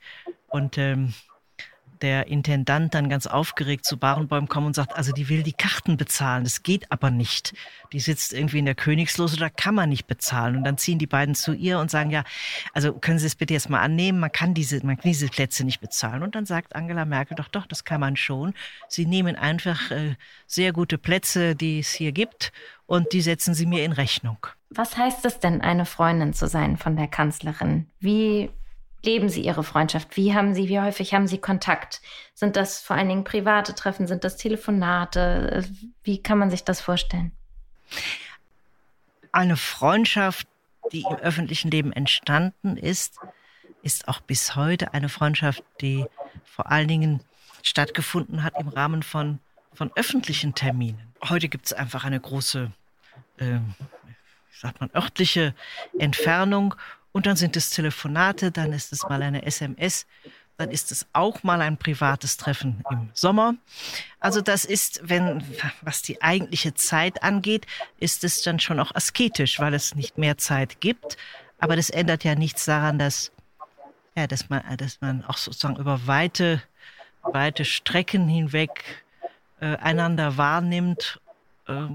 Und 0.48 0.78
ähm, 0.78 1.14
der 2.02 2.28
Intendant 2.28 2.94
dann 2.94 3.08
ganz 3.08 3.26
aufgeregt 3.26 3.84
zu 3.84 3.98
Barenbäum 3.98 4.48
kommt 4.48 4.66
und 4.66 4.74
sagt, 4.74 4.96
also 4.96 5.12
die 5.12 5.28
will 5.28 5.42
die 5.42 5.52
Karten 5.52 5.96
bezahlen, 5.96 6.44
das 6.44 6.62
geht 6.62 6.90
aber 6.90 7.10
nicht. 7.10 7.54
Die 7.92 8.00
sitzt 8.00 8.32
irgendwie 8.32 8.58
in 8.58 8.64
der 8.64 8.74
Königslose, 8.74 9.36
da 9.36 9.48
kann 9.48 9.74
man 9.74 9.88
nicht 9.88 10.06
bezahlen. 10.06 10.56
Und 10.56 10.64
dann 10.64 10.78
ziehen 10.78 10.98
die 10.98 11.06
beiden 11.06 11.34
zu 11.34 11.52
ihr 11.52 11.78
und 11.78 11.90
sagen, 11.90 12.10
ja, 12.10 12.24
also 12.72 12.92
können 12.92 13.18
Sie 13.18 13.26
es 13.26 13.34
bitte 13.34 13.54
jetzt 13.54 13.68
mal 13.68 13.80
annehmen, 13.80 14.20
man 14.20 14.32
kann 14.32 14.54
diese, 14.54 14.84
man 14.84 14.96
kann 14.96 15.10
diese 15.10 15.28
Plätze 15.28 15.64
nicht 15.64 15.80
bezahlen. 15.80 16.22
Und 16.22 16.34
dann 16.34 16.46
sagt 16.46 16.74
Angela 16.74 17.04
Merkel, 17.04 17.36
doch, 17.36 17.48
doch, 17.48 17.66
das 17.66 17.84
kann 17.84 18.00
man 18.00 18.16
schon. 18.16 18.54
Sie 18.88 19.06
nehmen 19.06 19.36
einfach 19.36 19.90
äh, 19.90 20.16
sehr 20.46 20.72
gute 20.72 20.98
Plätze, 20.98 21.54
die 21.54 21.80
es 21.80 21.90
hier 21.92 22.12
gibt, 22.12 22.52
und 22.90 23.12
die 23.12 23.20
setzen 23.20 23.54
Sie 23.54 23.66
mir 23.66 23.84
in 23.84 23.92
Rechnung. 23.92 24.48
Was 24.70 24.96
heißt 24.96 25.24
es 25.24 25.38
denn, 25.38 25.60
eine 25.60 25.86
Freundin 25.86 26.34
zu 26.34 26.48
sein 26.48 26.76
von 26.76 26.96
der 26.96 27.06
Kanzlerin? 27.06 27.88
Wie 28.00 28.50
leben 29.04 29.28
Sie 29.28 29.42
Ihre 29.42 29.62
Freundschaft? 29.62 30.16
Wie 30.16 30.34
haben 30.34 30.54
Sie, 30.54 30.68
wie 30.68 30.80
häufig 30.80 31.14
haben 31.14 31.28
Sie 31.28 31.38
Kontakt? 31.38 32.02
Sind 32.34 32.56
das 32.56 32.80
vor 32.80 32.96
allen 32.96 33.08
Dingen 33.08 33.22
private 33.22 33.76
Treffen? 33.76 34.08
Sind 34.08 34.24
das 34.24 34.36
Telefonate? 34.36 35.64
Wie 36.02 36.20
kann 36.20 36.38
man 36.38 36.50
sich 36.50 36.64
das 36.64 36.80
vorstellen? 36.80 37.30
Eine 39.30 39.56
Freundschaft, 39.56 40.48
die 40.90 41.02
im 41.02 41.16
öffentlichen 41.16 41.70
Leben 41.70 41.92
entstanden 41.92 42.76
ist, 42.76 43.18
ist 43.82 44.08
auch 44.08 44.20
bis 44.20 44.56
heute 44.56 44.94
eine 44.94 45.08
Freundschaft, 45.08 45.62
die 45.80 46.06
vor 46.44 46.68
allen 46.72 46.88
Dingen 46.88 47.22
stattgefunden 47.62 48.42
hat 48.42 48.58
im 48.58 48.66
Rahmen 48.66 49.04
von, 49.04 49.38
von 49.72 49.92
öffentlichen 49.94 50.56
Terminen. 50.56 51.14
Heute 51.28 51.48
gibt 51.48 51.66
es 51.66 51.72
einfach 51.72 52.04
eine 52.04 52.18
große, 52.18 52.72
äh, 53.40 53.58
sagt 54.52 54.80
man, 54.80 54.90
örtliche 54.94 55.54
Entfernung 55.98 56.74
und 57.12 57.26
dann 57.26 57.36
sind 57.36 57.56
es 57.56 57.70
Telefonate, 57.70 58.52
dann 58.52 58.72
ist 58.72 58.92
es 58.92 59.02
mal 59.08 59.22
eine 59.22 59.44
SMS, 59.44 60.06
dann 60.58 60.70
ist 60.70 60.92
es 60.92 61.06
auch 61.14 61.42
mal 61.42 61.62
ein 61.62 61.78
privates 61.78 62.36
Treffen 62.36 62.84
im 62.90 63.08
Sommer. 63.14 63.54
Also 64.20 64.42
das 64.42 64.66
ist, 64.66 65.00
wenn, 65.02 65.42
was 65.80 66.02
die 66.02 66.20
eigentliche 66.20 66.74
Zeit 66.74 67.22
angeht, 67.22 67.66
ist 67.98 68.24
es 68.24 68.42
dann 68.42 68.60
schon 68.60 68.78
auch 68.78 68.94
asketisch, 68.94 69.58
weil 69.58 69.72
es 69.72 69.94
nicht 69.94 70.18
mehr 70.18 70.36
Zeit 70.36 70.80
gibt. 70.80 71.16
Aber 71.58 71.76
das 71.76 71.88
ändert 71.88 72.24
ja 72.24 72.34
nichts 72.34 72.66
daran, 72.66 72.98
dass, 72.98 73.32
ja, 74.14 74.26
dass 74.26 74.50
man, 74.50 74.62
dass 74.76 75.00
man 75.00 75.24
auch 75.24 75.38
sozusagen 75.38 75.76
über 75.76 76.06
weite, 76.06 76.62
weite 77.22 77.64
Strecken 77.64 78.28
hinweg 78.28 79.02
äh, 79.60 79.76
einander 79.76 80.36
wahrnimmt 80.36 81.20
äh, 81.68 81.86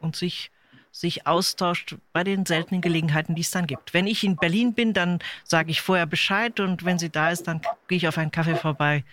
und 0.00 0.14
sich 0.16 0.52
sich 1.00 1.26
austauscht 1.26 1.96
bei 2.14 2.24
den 2.24 2.46
seltenen 2.46 2.80
Gelegenheiten, 2.80 3.34
die 3.34 3.42
es 3.42 3.50
dann 3.50 3.66
gibt. 3.66 3.92
Wenn 3.92 4.06
ich 4.06 4.24
in 4.24 4.36
Berlin 4.36 4.72
bin, 4.72 4.94
dann 4.94 5.18
sage 5.44 5.70
ich 5.70 5.82
vorher 5.82 6.06
Bescheid 6.06 6.58
und 6.58 6.86
wenn 6.86 6.98
sie 6.98 7.10
da 7.10 7.30
ist, 7.30 7.46
dann 7.46 7.60
gehe 7.86 7.98
ich 7.98 8.08
auf 8.08 8.16
einen 8.16 8.30
Kaffee 8.30 8.56
vorbei 8.56 9.04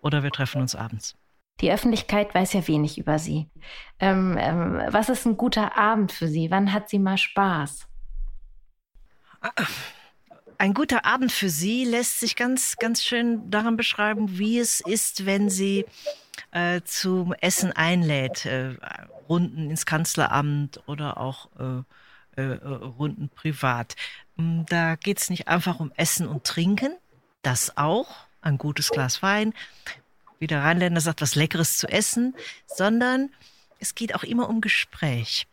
oder 0.00 0.22
wir 0.22 0.30
treffen 0.30 0.62
uns 0.62 0.74
abends. 0.74 1.14
Die 1.60 1.70
Öffentlichkeit 1.70 2.34
weiß 2.34 2.54
ja 2.54 2.66
wenig 2.68 2.98
über 2.98 3.18
Sie. 3.18 3.46
Ähm, 3.98 4.36
ähm, 4.38 4.82
was 4.88 5.08
ist 5.08 5.26
ein 5.26 5.36
guter 5.36 5.76
Abend 5.76 6.12
für 6.12 6.28
Sie? 6.28 6.50
Wann 6.50 6.72
hat 6.72 6.90
sie 6.90 6.98
mal 6.98 7.16
Spaß? 7.16 7.86
Ein 10.58 10.74
guter 10.74 11.04
Abend 11.04 11.32
für 11.32 11.48
Sie 11.48 11.84
lässt 11.84 12.20
sich 12.20 12.36
ganz, 12.36 12.76
ganz 12.76 13.02
schön 13.04 13.50
daran 13.50 13.76
beschreiben, 13.76 14.38
wie 14.38 14.58
es 14.58 14.80
ist, 14.80 15.26
wenn 15.26 15.48
Sie 15.50 15.84
äh, 16.50 16.80
zum 16.82 17.32
Essen 17.34 17.72
einlädt. 17.72 18.46
Äh, 18.46 18.74
Runden 19.28 19.70
ins 19.70 19.86
Kanzleramt 19.86 20.80
oder 20.86 21.18
auch 21.18 21.48
äh, 21.58 21.82
äh, 22.40 22.54
Runden 22.64 23.28
privat. 23.28 23.96
Mm, 24.36 24.62
da 24.68 24.96
geht 24.96 25.18
es 25.18 25.30
nicht 25.30 25.48
einfach 25.48 25.80
um 25.80 25.92
Essen 25.96 26.28
und 26.28 26.44
Trinken, 26.44 26.96
das 27.42 27.76
auch, 27.76 28.26
ein 28.40 28.58
gutes 28.58 28.90
Glas 28.90 29.22
Wein, 29.22 29.54
wie 30.38 30.46
der 30.46 30.62
Rheinländer 30.62 31.00
sagt, 31.00 31.22
was 31.22 31.34
Leckeres 31.34 31.78
zu 31.78 31.88
essen, 31.88 32.34
sondern 32.66 33.30
es 33.80 33.94
geht 33.94 34.14
auch 34.14 34.22
immer 34.22 34.48
um 34.48 34.60
Gespräch. 34.60 35.46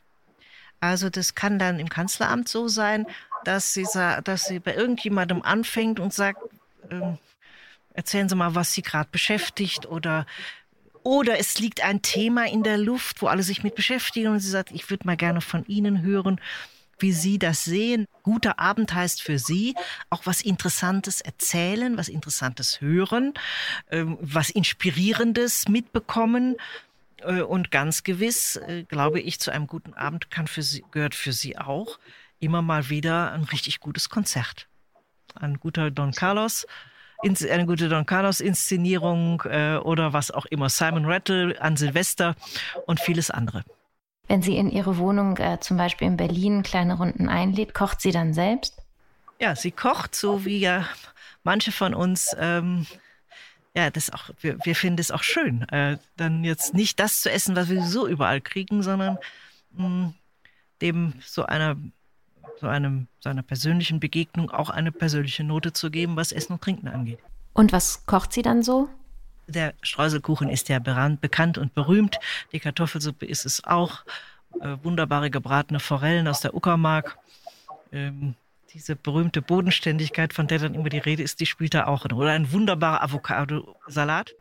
Also 0.79 1.09
das 1.09 1.33
kann 1.33 1.57
dann 1.57 1.79
im 1.79 1.89
Kanzleramt 1.89 2.49
so 2.49 2.67
sein, 2.67 3.07
dass 3.45 3.73
sie, 3.73 3.87
dass 4.23 4.45
sie 4.45 4.59
bei 4.59 4.75
irgendjemandem 4.75 5.41
anfängt 5.41 5.99
und 5.99 6.13
sagt, 6.13 6.41
äh, 6.89 7.13
erzählen 7.93 8.27
Sie 8.27 8.35
mal, 8.35 8.55
was 8.55 8.73
Sie 8.73 8.81
gerade 8.81 9.09
beschäftigt 9.11 9.85
oder 9.85 10.25
oder 11.03 11.39
es 11.39 11.59
liegt 11.59 11.83
ein 11.83 12.01
Thema 12.01 12.47
in 12.47 12.63
der 12.63 12.77
Luft, 12.77 13.21
wo 13.21 13.27
alle 13.27 13.43
sich 13.43 13.63
mit 13.63 13.75
beschäftigen 13.75 14.29
und 14.29 14.39
sie 14.39 14.49
sagt, 14.49 14.71
ich 14.71 14.89
würde 14.89 15.05
mal 15.05 15.17
gerne 15.17 15.41
von 15.41 15.65
Ihnen 15.65 16.01
hören, 16.01 16.39
wie 16.99 17.11
Sie 17.11 17.39
das 17.39 17.63
sehen. 17.65 18.07
Guter 18.21 18.59
Abend 18.59 18.93
heißt 18.93 19.21
für 19.21 19.37
Sie 19.37 19.75
auch 20.09 20.25
was 20.25 20.41
Interessantes 20.41 21.21
erzählen, 21.21 21.97
was 21.97 22.07
Interessantes 22.07 22.81
hören, 22.81 23.33
ähm, 23.91 24.17
was 24.21 24.49
Inspirierendes 24.49 25.67
mitbekommen. 25.67 26.55
Äh, 27.17 27.41
und 27.41 27.71
ganz 27.71 28.03
gewiss, 28.03 28.55
äh, 28.55 28.83
glaube 28.83 29.19
ich, 29.19 29.39
zu 29.39 29.51
einem 29.51 29.67
guten 29.67 29.93
Abend 29.93 30.31
kann 30.31 30.47
für 30.47 30.61
Sie, 30.61 30.83
gehört 30.91 31.15
für 31.15 31.33
Sie 31.33 31.57
auch 31.57 31.99
immer 32.39 32.61
mal 32.61 32.89
wieder 32.89 33.31
ein 33.31 33.43
richtig 33.43 33.79
gutes 33.79 34.09
Konzert. 34.09 34.67
Ein 35.35 35.59
guter 35.59 35.91
Don 35.91 36.11
Carlos 36.11 36.67
eine 37.23 37.65
gute 37.65 37.89
Don 37.89 38.05
Carlos-Inszenierung 38.05 39.43
äh, 39.45 39.77
oder 39.77 40.13
was 40.13 40.31
auch 40.31 40.45
immer. 40.45 40.69
Simon 40.69 41.05
Rattle 41.05 41.59
an 41.61 41.77
Silvester 41.77 42.35
und 42.85 42.99
vieles 42.99 43.31
andere. 43.31 43.63
Wenn 44.27 44.41
sie 44.41 44.57
in 44.57 44.69
ihre 44.69 44.97
Wohnung 44.97 45.37
äh, 45.37 45.59
zum 45.59 45.77
Beispiel 45.77 46.07
in 46.07 46.17
Berlin 46.17 46.63
kleine 46.63 46.95
Runden 46.95 47.29
einlädt, 47.29 47.73
kocht 47.73 48.01
sie 48.01 48.11
dann 48.11 48.33
selbst? 48.33 48.81
Ja, 49.39 49.55
sie 49.55 49.71
kocht, 49.71 50.15
so 50.15 50.45
wie 50.45 50.59
ja 50.59 50.85
manche 51.43 51.71
von 51.71 51.93
uns. 51.93 52.35
Ähm, 52.39 52.85
ja, 53.75 53.89
das 53.89 54.13
auch, 54.13 54.29
wir, 54.39 54.57
wir 54.63 54.75
finden 54.75 54.99
es 54.99 55.11
auch 55.11 55.23
schön, 55.23 55.67
äh, 55.69 55.97
dann 56.15 56.43
jetzt 56.43 56.73
nicht 56.73 56.99
das 56.99 57.21
zu 57.21 57.31
essen, 57.31 57.55
was 57.55 57.69
wir 57.69 57.83
so 57.83 58.07
überall 58.07 58.39
kriegen, 58.39 58.83
sondern 58.83 59.17
mh, 59.71 59.87
mm, 59.87 60.13
dem 60.81 61.13
so 61.21 61.45
einer 61.45 61.75
so 62.59 62.67
einem 62.67 63.07
seiner 63.19 63.43
persönlichen 63.43 63.99
Begegnung 63.99 64.51
auch 64.51 64.69
eine 64.69 64.91
persönliche 64.91 65.43
Note 65.43 65.73
zu 65.73 65.91
geben, 65.91 66.15
was 66.15 66.31
Essen 66.31 66.53
und 66.53 66.61
Trinken 66.61 66.87
angeht. 66.87 67.19
Und 67.53 67.71
was 67.71 68.05
kocht 68.05 68.33
sie 68.33 68.41
dann 68.41 68.63
so? 68.63 68.89
Der 69.47 69.73
Streuselkuchen 69.81 70.49
ist 70.49 70.69
ja 70.69 70.79
bekannt 70.79 71.57
und 71.57 71.73
berühmt. 71.73 72.19
Die 72.51 72.59
Kartoffelsuppe 72.59 73.25
ist 73.25 73.45
es 73.45 73.63
auch. 73.63 74.03
Äh, 74.61 74.77
wunderbare 74.83 75.29
gebratene 75.29 75.79
Forellen 75.79 76.27
aus 76.27 76.41
der 76.41 76.53
Uckermark. 76.53 77.17
Ähm, 77.91 78.35
diese 78.73 78.95
berühmte 78.95 79.41
Bodenständigkeit, 79.41 80.33
von 80.33 80.47
der 80.47 80.59
dann 80.59 80.73
immer 80.73 80.89
die 80.89 80.99
Rede 80.99 81.21
ist, 81.21 81.39
die 81.39 81.45
spielt 81.45 81.73
da 81.73 81.85
auch. 81.85 82.05
Oder 82.05 82.31
ein 82.31 82.51
wunderbarer 82.51 83.03
Avocado-Salat. 83.03 84.33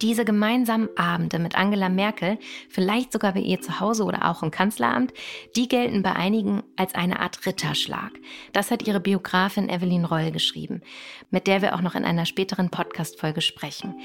Diese 0.00 0.24
gemeinsamen 0.24 0.88
Abende 0.96 1.40
mit 1.40 1.56
Angela 1.56 1.88
Merkel, 1.88 2.38
vielleicht 2.68 3.12
sogar 3.12 3.32
bei 3.32 3.40
ihr 3.40 3.60
zu 3.60 3.80
Hause 3.80 4.04
oder 4.04 4.30
auch 4.30 4.44
im 4.44 4.52
Kanzleramt, 4.52 5.12
die 5.56 5.66
gelten 5.66 6.02
bei 6.02 6.14
einigen 6.14 6.62
als 6.76 6.94
eine 6.94 7.18
Art 7.18 7.44
Ritterschlag. 7.46 8.12
Das 8.52 8.70
hat 8.70 8.86
ihre 8.86 9.00
Biografin 9.00 9.68
Evelyn 9.68 10.04
Roll 10.04 10.30
geschrieben, 10.30 10.82
mit 11.30 11.48
der 11.48 11.62
wir 11.62 11.74
auch 11.74 11.80
noch 11.80 11.96
in 11.96 12.04
einer 12.04 12.26
späteren 12.26 12.70
Podcast-Folge 12.70 13.40
sprechen. 13.40 13.98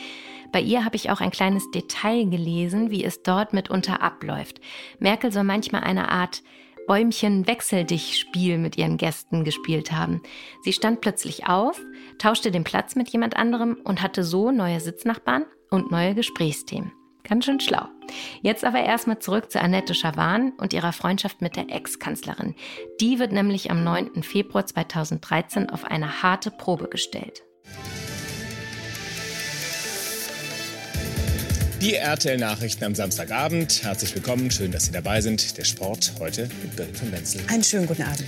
Bei 0.52 0.62
ihr 0.62 0.84
habe 0.84 0.96
ich 0.96 1.12
auch 1.12 1.22
ein 1.22 1.32
kleines 1.32 1.70
Detail 1.70 2.26
gelesen, 2.26 2.90
wie 2.90 3.04
es 3.04 3.22
dort 3.22 3.54
mitunter 3.54 4.02
abläuft. 4.02 4.62
Merkel 5.00 5.32
soll 5.32 5.44
manchmal 5.44 5.84
eine 5.84 6.10
Art 6.10 6.42
Bäumchen 6.86 7.48
wechsel 7.48 7.86
dich 7.86 8.20
Spiel 8.20 8.58
mit 8.58 8.78
ihren 8.78 8.98
Gästen 8.98 9.46
gespielt 9.46 9.94
haben. 9.94 10.22
Sie 10.64 10.74
stand 10.74 11.00
plötzlich 11.00 11.48
auf, 11.48 11.80
tauschte 12.18 12.52
den 12.52 12.66
Platz 12.66 12.96
mit 12.96 13.08
jemand 13.10 13.38
anderem 13.38 13.78
und 13.86 14.02
hatte 14.02 14.26
so 14.26 14.52
neue 14.52 14.82
Sitznachbarn 14.82 15.46
und 15.74 15.92
neue 15.92 16.14
Gesprächsthemen. 16.14 16.92
Ganz 17.28 17.46
schön 17.46 17.60
schlau. 17.60 17.88
Jetzt 18.42 18.64
aber 18.64 18.84
erstmal 18.84 19.20
zurück 19.20 19.52
zu 19.52 19.60
Annette 19.60 19.96
Schawan 19.96 20.52
und 20.58 20.72
ihrer 20.72 20.94
Freundschaft 20.94 21.42
mit 21.42 21.56
der 21.56 21.70
Ex-Kanzlerin. 21.70 22.54
Die 23.02 23.18
wird 23.18 23.32
nämlich 23.32 23.72
am 23.72 23.84
9. 23.84 24.22
Februar 24.24 24.66
2013 24.66 25.70
auf 25.70 25.86
eine 25.86 26.22
harte 26.22 26.52
Probe 26.52 26.90
gestellt. 26.90 27.42
Die 31.82 31.96
RTL-Nachrichten 31.96 32.84
am 32.84 32.96
Samstagabend. 32.96 33.84
Herzlich 33.84 34.14
willkommen, 34.14 34.52
schön, 34.52 34.72
dass 34.72 34.86
Sie 34.86 34.92
dabei 34.92 35.22
sind. 35.22 35.58
Der 35.58 35.66
Sport 35.66 36.14
heute 36.20 36.50
mit 36.62 36.76
Birgit 36.76 36.98
von 36.98 37.12
Wenzel. 37.12 37.42
Einen 37.48 37.64
schönen 37.64 37.88
guten 37.88 38.04
Abend. 38.04 38.24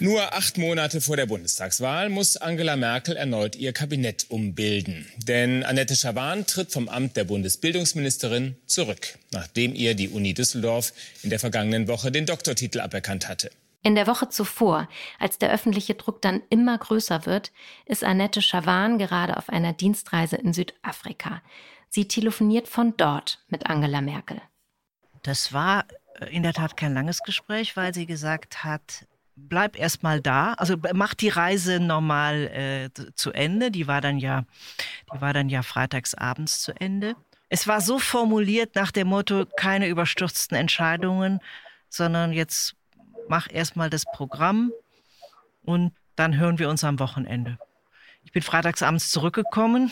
Nur 0.00 0.32
acht 0.32 0.58
Monate 0.58 1.00
vor 1.00 1.16
der 1.16 1.26
Bundestagswahl 1.26 2.08
muss 2.08 2.36
Angela 2.36 2.76
Merkel 2.76 3.16
erneut 3.16 3.56
ihr 3.56 3.72
Kabinett 3.72 4.26
umbilden. 4.28 5.10
Denn 5.16 5.64
Annette 5.64 5.96
Schawan 5.96 6.46
tritt 6.46 6.70
vom 6.70 6.88
Amt 6.88 7.16
der 7.16 7.24
Bundesbildungsministerin 7.24 8.56
zurück, 8.66 9.18
nachdem 9.32 9.74
ihr 9.74 9.96
die 9.96 10.08
Uni 10.08 10.34
Düsseldorf 10.34 10.92
in 11.24 11.30
der 11.30 11.40
vergangenen 11.40 11.88
Woche 11.88 12.12
den 12.12 12.26
Doktortitel 12.26 12.80
aberkannt 12.80 13.28
hatte. 13.28 13.50
In 13.82 13.96
der 13.96 14.06
Woche 14.06 14.28
zuvor, 14.28 14.88
als 15.18 15.38
der 15.38 15.52
öffentliche 15.52 15.94
Druck 15.94 16.22
dann 16.22 16.42
immer 16.48 16.78
größer 16.78 17.26
wird, 17.26 17.50
ist 17.84 18.04
Annette 18.04 18.40
Schawan 18.40 18.98
gerade 18.98 19.36
auf 19.36 19.48
einer 19.48 19.72
Dienstreise 19.72 20.36
in 20.36 20.52
Südafrika. 20.52 21.42
Sie 21.88 22.06
telefoniert 22.06 22.68
von 22.68 22.94
dort 22.96 23.40
mit 23.48 23.66
Angela 23.66 24.00
Merkel. 24.00 24.40
Das 25.24 25.52
war 25.52 25.86
in 26.30 26.44
der 26.44 26.52
Tat 26.52 26.76
kein 26.76 26.94
langes 26.94 27.20
Gespräch, 27.24 27.76
weil 27.76 27.94
sie 27.94 28.06
gesagt 28.06 28.62
hat, 28.62 29.06
bleib 29.48 29.78
erstmal 29.78 30.20
da. 30.20 30.54
Also 30.54 30.76
mach 30.94 31.14
die 31.14 31.28
Reise 31.28 31.80
normal 31.80 32.90
äh, 32.96 33.12
zu 33.14 33.32
Ende. 33.32 33.70
Die 33.70 33.86
war 33.86 34.00
dann 34.00 34.18
ja, 34.18 34.44
die 35.12 35.20
war 35.20 35.32
dann 35.32 35.48
ja 35.48 35.62
freitags 35.62 36.14
abends 36.14 36.60
zu 36.60 36.72
Ende. 36.72 37.14
Es 37.48 37.66
war 37.66 37.80
so 37.80 37.98
formuliert 37.98 38.74
nach 38.74 38.90
dem 38.90 39.08
Motto, 39.08 39.46
keine 39.56 39.88
überstürzten 39.88 40.56
Entscheidungen, 40.56 41.40
sondern 41.88 42.32
jetzt 42.32 42.76
mach 43.28 43.48
erstmal 43.50 43.88
das 43.88 44.04
Programm 44.04 44.72
und 45.62 45.92
dann 46.16 46.36
hören 46.36 46.58
wir 46.58 46.68
uns 46.68 46.84
am 46.84 46.98
Wochenende. 46.98 47.58
Ich 48.24 48.32
bin 48.32 48.42
freitags 48.42 48.82
abends 48.82 49.10
zurückgekommen. 49.10 49.90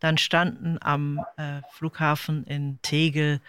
Dann 0.00 0.18
standen 0.18 0.78
am 0.80 1.24
äh, 1.36 1.60
Flughafen 1.72 2.44
in 2.44 2.78
Tegel 2.82 3.40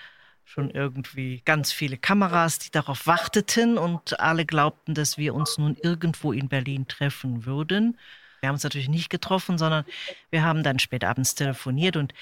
schon 0.48 0.72
irgendwie 0.72 1.42
ganz 1.44 1.74
viele 1.74 1.98
Kameras, 1.98 2.58
die 2.58 2.72
darauf 2.72 3.06
warteten 3.06 3.78
und 3.78 4.22
alle 4.22 4.46
glaubten, 4.46 4.94
dass 4.94 5.18
wir 5.18 5.36
uns 5.36 5.58
nun 5.58 5.76
irgendwo 5.84 6.32
in 6.32 6.48
Berlin 6.48 6.88
treffen 6.88 7.46
würden. 7.46 7.98
Wir 8.40 8.48
haben 8.48 8.56
uns 8.56 8.64
natürlich 8.64 8.88
nicht 8.88 9.10
getroffen, 9.10 9.58
sondern 9.58 9.84
wir 10.30 10.44
haben 10.44 10.64
dann 10.64 10.80
spät 10.80 11.04
abends 11.04 11.36
telefoniert 11.36 11.98
und 11.98 12.14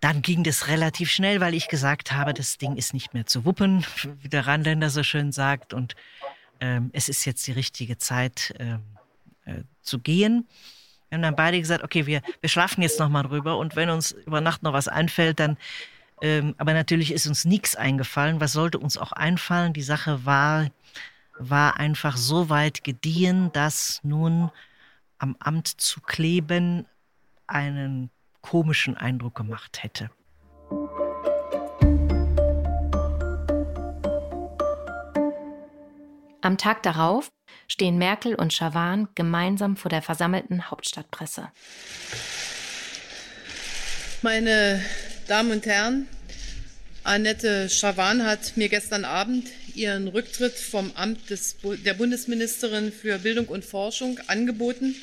dann 0.00 0.22
ging 0.22 0.44
das 0.44 0.68
relativ 0.68 1.10
schnell, 1.10 1.40
weil 1.40 1.52
ich 1.52 1.68
gesagt 1.68 2.12
habe, 2.12 2.32
das 2.32 2.56
Ding 2.56 2.74
ist 2.76 2.94
nicht 2.94 3.12
mehr 3.12 3.26
zu 3.26 3.44
wuppen, 3.44 3.84
wie 4.22 4.28
der 4.28 4.46
Rheinländer 4.46 4.88
so 4.88 5.02
schön 5.02 5.30
sagt. 5.30 5.74
Und 5.74 5.94
ähm, 6.60 6.88
es 6.94 7.10
ist 7.10 7.26
jetzt 7.26 7.46
die 7.46 7.52
richtige 7.52 7.98
Zeit 7.98 8.54
ähm, 8.58 8.80
äh, 9.44 9.62
zu 9.82 9.98
gehen. 9.98 10.48
Wir 11.10 11.16
haben 11.16 11.22
dann 11.22 11.36
beide 11.36 11.60
gesagt, 11.60 11.84
okay, 11.84 12.06
wir, 12.06 12.22
wir 12.40 12.48
schlafen 12.48 12.80
jetzt 12.80 12.98
noch 12.98 13.10
mal 13.10 13.24
drüber 13.24 13.58
und 13.58 13.76
wenn 13.76 13.90
uns 13.90 14.12
über 14.12 14.40
Nacht 14.40 14.62
noch 14.62 14.72
was 14.72 14.88
einfällt, 14.88 15.38
dann 15.38 15.58
ähm, 16.22 16.54
aber 16.58 16.72
natürlich 16.72 17.12
ist 17.12 17.26
uns 17.26 17.44
nichts 17.44 17.76
eingefallen. 17.76 18.40
Was 18.40 18.52
sollte 18.52 18.78
uns 18.78 18.96
auch 18.96 19.12
einfallen? 19.12 19.72
Die 19.72 19.82
Sache 19.82 20.24
war, 20.24 20.68
war 21.38 21.78
einfach 21.78 22.16
so 22.16 22.48
weit 22.48 22.84
gediehen, 22.84 23.50
dass 23.52 24.00
nun 24.02 24.50
am 25.18 25.36
Amt 25.38 25.68
zu 25.68 26.00
kleben 26.00 26.86
einen 27.46 28.10
komischen 28.40 28.96
Eindruck 28.96 29.34
gemacht 29.34 29.82
hätte. 29.82 30.10
Am 36.42 36.58
Tag 36.58 36.82
darauf 36.84 37.28
stehen 37.66 37.98
Merkel 37.98 38.36
und 38.36 38.52
Schawan 38.52 39.08
gemeinsam 39.16 39.76
vor 39.76 39.88
der 39.88 40.00
versammelten 40.00 40.70
Hauptstadtpresse. 40.70 41.50
Meine 44.22 44.80
Damen 45.26 45.50
und 45.50 45.66
Herren, 45.66 46.06
Annette 47.02 47.68
Schawan 47.68 48.24
hat 48.24 48.56
mir 48.56 48.68
gestern 48.68 49.04
Abend 49.04 49.48
ihren 49.74 50.06
Rücktritt 50.06 50.54
vom 50.54 50.92
Amt 50.94 51.30
des, 51.30 51.56
der 51.84 51.94
Bundesministerin 51.94 52.92
für 52.92 53.18
Bildung 53.18 53.46
und 53.46 53.64
Forschung 53.64 54.20
angeboten. 54.28 54.94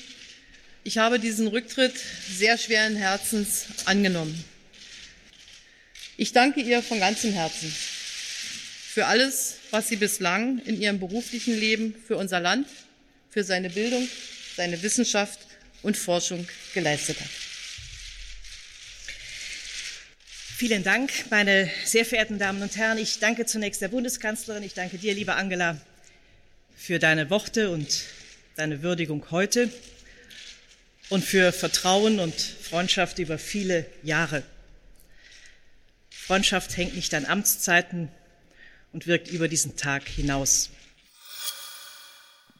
Ich 0.85 0.97
habe 0.97 1.19
diesen 1.19 1.47
Rücktritt 1.47 1.95
sehr 2.31 2.57
schweren 2.57 2.95
Herzens 2.95 3.65
angenommen. 3.83 4.45
Ich 6.15 6.31
danke 6.31 6.61
ihr 6.61 6.81
von 6.81 7.01
ganzem 7.01 7.33
Herzen 7.33 7.69
für 8.93 9.07
alles, 9.07 9.55
was 9.71 9.89
sie 9.89 9.97
bislang 9.97 10.59
in 10.59 10.79
ihrem 10.79 10.99
beruflichen 11.01 11.59
Leben 11.59 11.95
für 12.07 12.15
unser 12.15 12.39
Land, 12.39 12.67
für 13.29 13.43
seine 13.43 13.69
Bildung, 13.69 14.07
seine 14.55 14.81
Wissenschaft 14.83 15.39
und 15.81 15.97
Forschung 15.97 16.47
geleistet 16.73 17.19
hat. 17.19 17.42
Vielen 20.65 20.83
Dank, 20.83 21.11
meine 21.29 21.69
sehr 21.83 22.05
verehrten 22.05 22.39
Damen 22.39 22.61
und 22.61 22.77
Herren. 22.77 22.97
Ich 22.97 23.19
danke 23.19 23.45
zunächst 23.45 23.81
der 23.81 23.89
Bundeskanzlerin. 23.89 24.63
Ich 24.63 24.73
danke 24.73 24.97
dir, 24.97 25.13
liebe 25.13 25.35
Angela, 25.35 25.75
für 26.73 26.99
deine 26.99 27.29
Worte 27.29 27.69
und 27.69 28.05
deine 28.55 28.81
Würdigung 28.81 29.25
heute 29.29 29.69
und 31.09 31.21
für 31.21 31.51
Vertrauen 31.51 32.21
und 32.21 32.33
Freundschaft 32.33 33.19
über 33.19 33.37
viele 33.37 33.85
Jahre. 34.03 34.41
Freundschaft 36.09 36.77
hängt 36.77 36.95
nicht 36.95 37.13
an 37.13 37.25
Amtszeiten 37.25 38.07
und 38.93 39.05
wirkt 39.05 39.27
über 39.27 39.49
diesen 39.49 39.75
Tag 39.75 40.07
hinaus. 40.07 40.69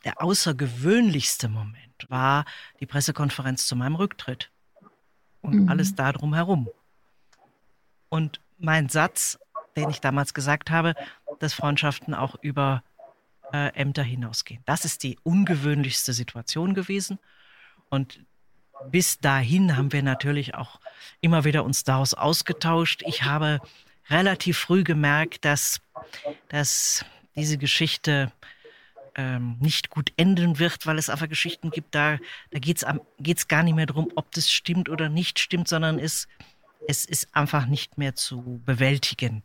Der 0.04 0.22
außergewöhnlichste 0.22 1.48
Moment 1.48 2.10
war 2.10 2.44
die 2.82 2.86
Pressekonferenz 2.86 3.66
zu 3.66 3.78
meinem 3.78 3.96
Rücktritt 3.96 4.52
und 5.40 5.54
mhm. 5.54 5.70
alles 5.70 5.96
darum 5.96 6.34
herum. 6.34 6.70
Und 8.14 8.42
mein 8.60 8.90
Satz, 8.90 9.40
den 9.76 9.90
ich 9.90 10.00
damals 10.00 10.36
gesagt 10.36 10.70
habe, 10.70 10.94
dass 11.40 11.56
Freundschaften 11.56 12.14
auch 12.14 12.36
über 12.44 12.84
äh, 13.52 13.74
Ämter 13.74 14.04
hinausgehen. 14.04 14.62
Das 14.68 14.86
ist 14.86 15.02
die 15.02 15.18
ungewöhnlichste 15.24 16.14
Situation 16.14 16.76
gewesen. 16.76 17.18
Und 17.90 18.24
bis 18.92 19.18
dahin 19.18 19.78
haben 19.78 19.92
wir 19.94 20.04
natürlich 20.04 20.54
auch 20.54 20.80
immer 21.22 21.44
wieder 21.44 21.64
uns 21.64 21.86
daraus 21.86 22.14
ausgetauscht. 22.14 23.02
Ich 23.08 23.24
habe 23.24 23.62
relativ 24.12 24.60
früh 24.60 24.84
gemerkt, 24.84 25.44
dass, 25.44 25.82
dass 26.50 27.04
diese 27.34 27.58
Geschichte 27.58 28.32
ähm, 29.16 29.58
nicht 29.60 29.90
gut 29.90 30.14
enden 30.18 30.60
wird, 30.60 30.86
weil 30.86 31.00
es 31.00 31.10
einfach 31.10 31.30
Geschichten 31.30 31.72
gibt, 31.72 31.96
da, 31.96 32.20
da 32.52 32.60
geht 32.60 32.84
es 32.84 33.48
gar 33.48 33.64
nicht 33.64 33.74
mehr 33.74 33.88
darum, 33.88 34.12
ob 34.14 34.32
das 34.34 34.52
stimmt 34.52 34.88
oder 34.88 35.10
nicht 35.10 35.40
stimmt, 35.40 35.68
sondern 35.68 35.98
es 35.98 36.28
es 36.88 37.06
ist 37.06 37.36
einfach 37.36 37.66
nicht 37.66 37.98
mehr 37.98 38.16
zu 38.16 38.62
bewältigen. 38.66 39.44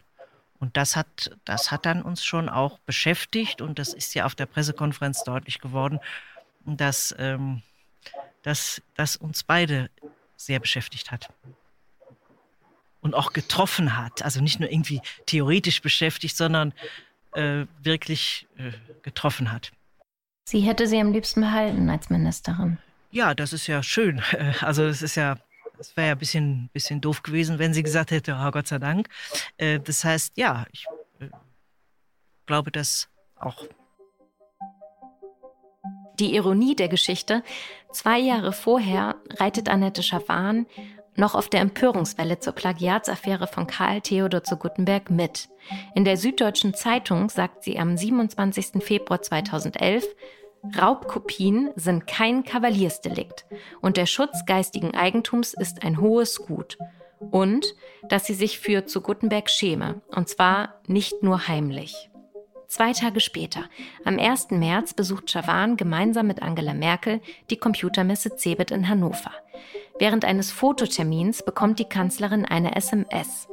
Und 0.59 0.77
das 0.77 0.97
hat, 0.97 1.37
das 1.45 1.71
hat 1.71 1.87
dann 1.87 2.03
uns 2.03 2.25
schon 2.25 2.49
auch 2.49 2.79
beschäftigt 2.81 3.61
und 3.61 3.79
das 3.79 3.95
ist 3.95 4.15
ja 4.15 4.27
auf 4.27 4.35
der 4.35 4.47
Pressekonferenz 4.47 5.23
deutlich 5.23 5.61
geworden, 5.61 6.01
dass 6.65 7.15
ähm, 7.19 7.63
das 8.43 8.81
uns 9.21 9.45
beide 9.45 9.91
sehr 10.37 10.59
beschäftigt 10.59 11.11
hat 11.11 11.29
und 13.01 13.15
auch 13.15 13.33
getroffen 13.33 13.97
hat. 13.97 14.23
Also 14.23 14.41
nicht 14.41 14.61
nur 14.61 14.71
irgendwie 14.71 15.01
theoretisch 15.27 15.81
beschäftigt, 15.81 16.37
sondern 16.37 16.73
äh, 17.35 17.67
wirklich 17.83 18.47
äh, 18.57 18.73
getroffen 19.03 19.53
hat. 19.53 19.71
Sie 20.45 20.61
hätte 20.61 20.87
sie 20.87 20.99
am 20.99 21.13
liebsten 21.13 21.43
behalten 21.43 21.91
als 21.91 22.11
Ministerin. 22.11 22.79
Ja, 23.11 23.35
das 23.35 23.53
ist 23.53 23.67
ja 23.67 23.83
schön. 23.83 24.23
Also 24.61 24.85
es 24.85 25.03
ist 25.03 25.15
ja 25.15 25.39
es 25.79 25.97
wäre 25.97 26.09
ja 26.09 26.13
ein 26.15 26.19
bisschen, 26.19 26.71
bisschen 26.73 27.01
doof 27.01 27.23
gewesen, 27.23 27.59
wenn 27.59 27.75
sie 27.75 27.83
gesagt 27.83 28.11
hätte, 28.11 28.39
oh, 28.41 28.51
Gott 28.51 28.67
sei 28.67 28.79
Dank. 28.79 29.09
Äh, 29.57 29.81
das 29.81 30.05
heißt, 30.05 30.33
ja, 30.37 30.67
ich 30.73 30.87
äh, 31.21 31.29
glaube 32.47 32.71
das 32.71 33.09
auch. 33.37 33.65
Die 36.19 36.35
Ironie 36.35 36.75
der 36.75 36.89
Geschichte, 36.89 37.45
zwei 37.93 38.19
Jahre 38.19 38.53
vorher 38.53 39.17
reitet 39.39 39.69
Annette 39.69 40.03
Schawan 40.03 40.67
noch 41.15 41.35
auf 41.35 41.49
der 41.49 41.61
Empörungswelle 41.61 42.39
zur 42.39 42.53
Plagiatsaffäre 42.53 43.47
von 43.49 43.67
Karl 43.67 44.01
Theodor 44.01 44.45
zu 44.45 44.57
Guttenberg 44.57 45.11
mit. 45.11 45.49
In 45.95 46.05
der 46.05 46.17
Süddeutschen 46.17 46.75
Zeitung 46.75 47.29
sagt 47.29 47.65
sie 47.65 47.79
am 47.79 47.97
27. 47.97 48.83
Februar 48.83 49.21
2011, 49.21 50.05
Raubkopien 50.77 51.71
sind 51.77 52.07
kein 52.07 52.45
Kavaliersdelikt 52.45 53.47
und 53.81 53.97
der 53.97 54.07
Schutz 54.07 54.45
geistigen 54.47 54.95
Eigentums 54.95 55.55
ist 55.55 55.85
ein 55.85 56.01
hohes 56.01 56.41
Gut. 56.41 56.79
Und 57.31 57.75
dass 58.09 58.27
sie 58.27 58.35
sich 58.35 58.59
für 58.61 58.87
zu 58.87 59.01
Guttenberg 59.01 59.51
schäme, 59.51 60.03
und 60.15 60.29
zwar 60.29 60.81
nicht 60.87 61.23
nur 61.23 61.49
heimlich. 61.49 62.11
Zwei 62.69 62.93
Tage 62.93 63.21
später, 63.21 63.65
am 64.05 64.19
1. 64.19 64.51
März, 64.51 64.93
besucht 64.93 65.31
Schawan 65.31 65.77
gemeinsam 65.77 66.27
mit 66.27 66.43
Angela 66.43 66.75
Merkel 66.75 67.21
die 67.51 67.57
Computermesse 67.57 68.37
Cebit 68.37 68.71
in 68.71 68.89
Hannover. 68.89 69.33
Während 69.99 70.25
eines 70.25 70.53
Fototermins 70.53 71.43
bekommt 71.43 71.79
die 71.79 71.89
Kanzlerin 71.89 72.45
eine 72.45 72.77
SMS. 72.77 73.49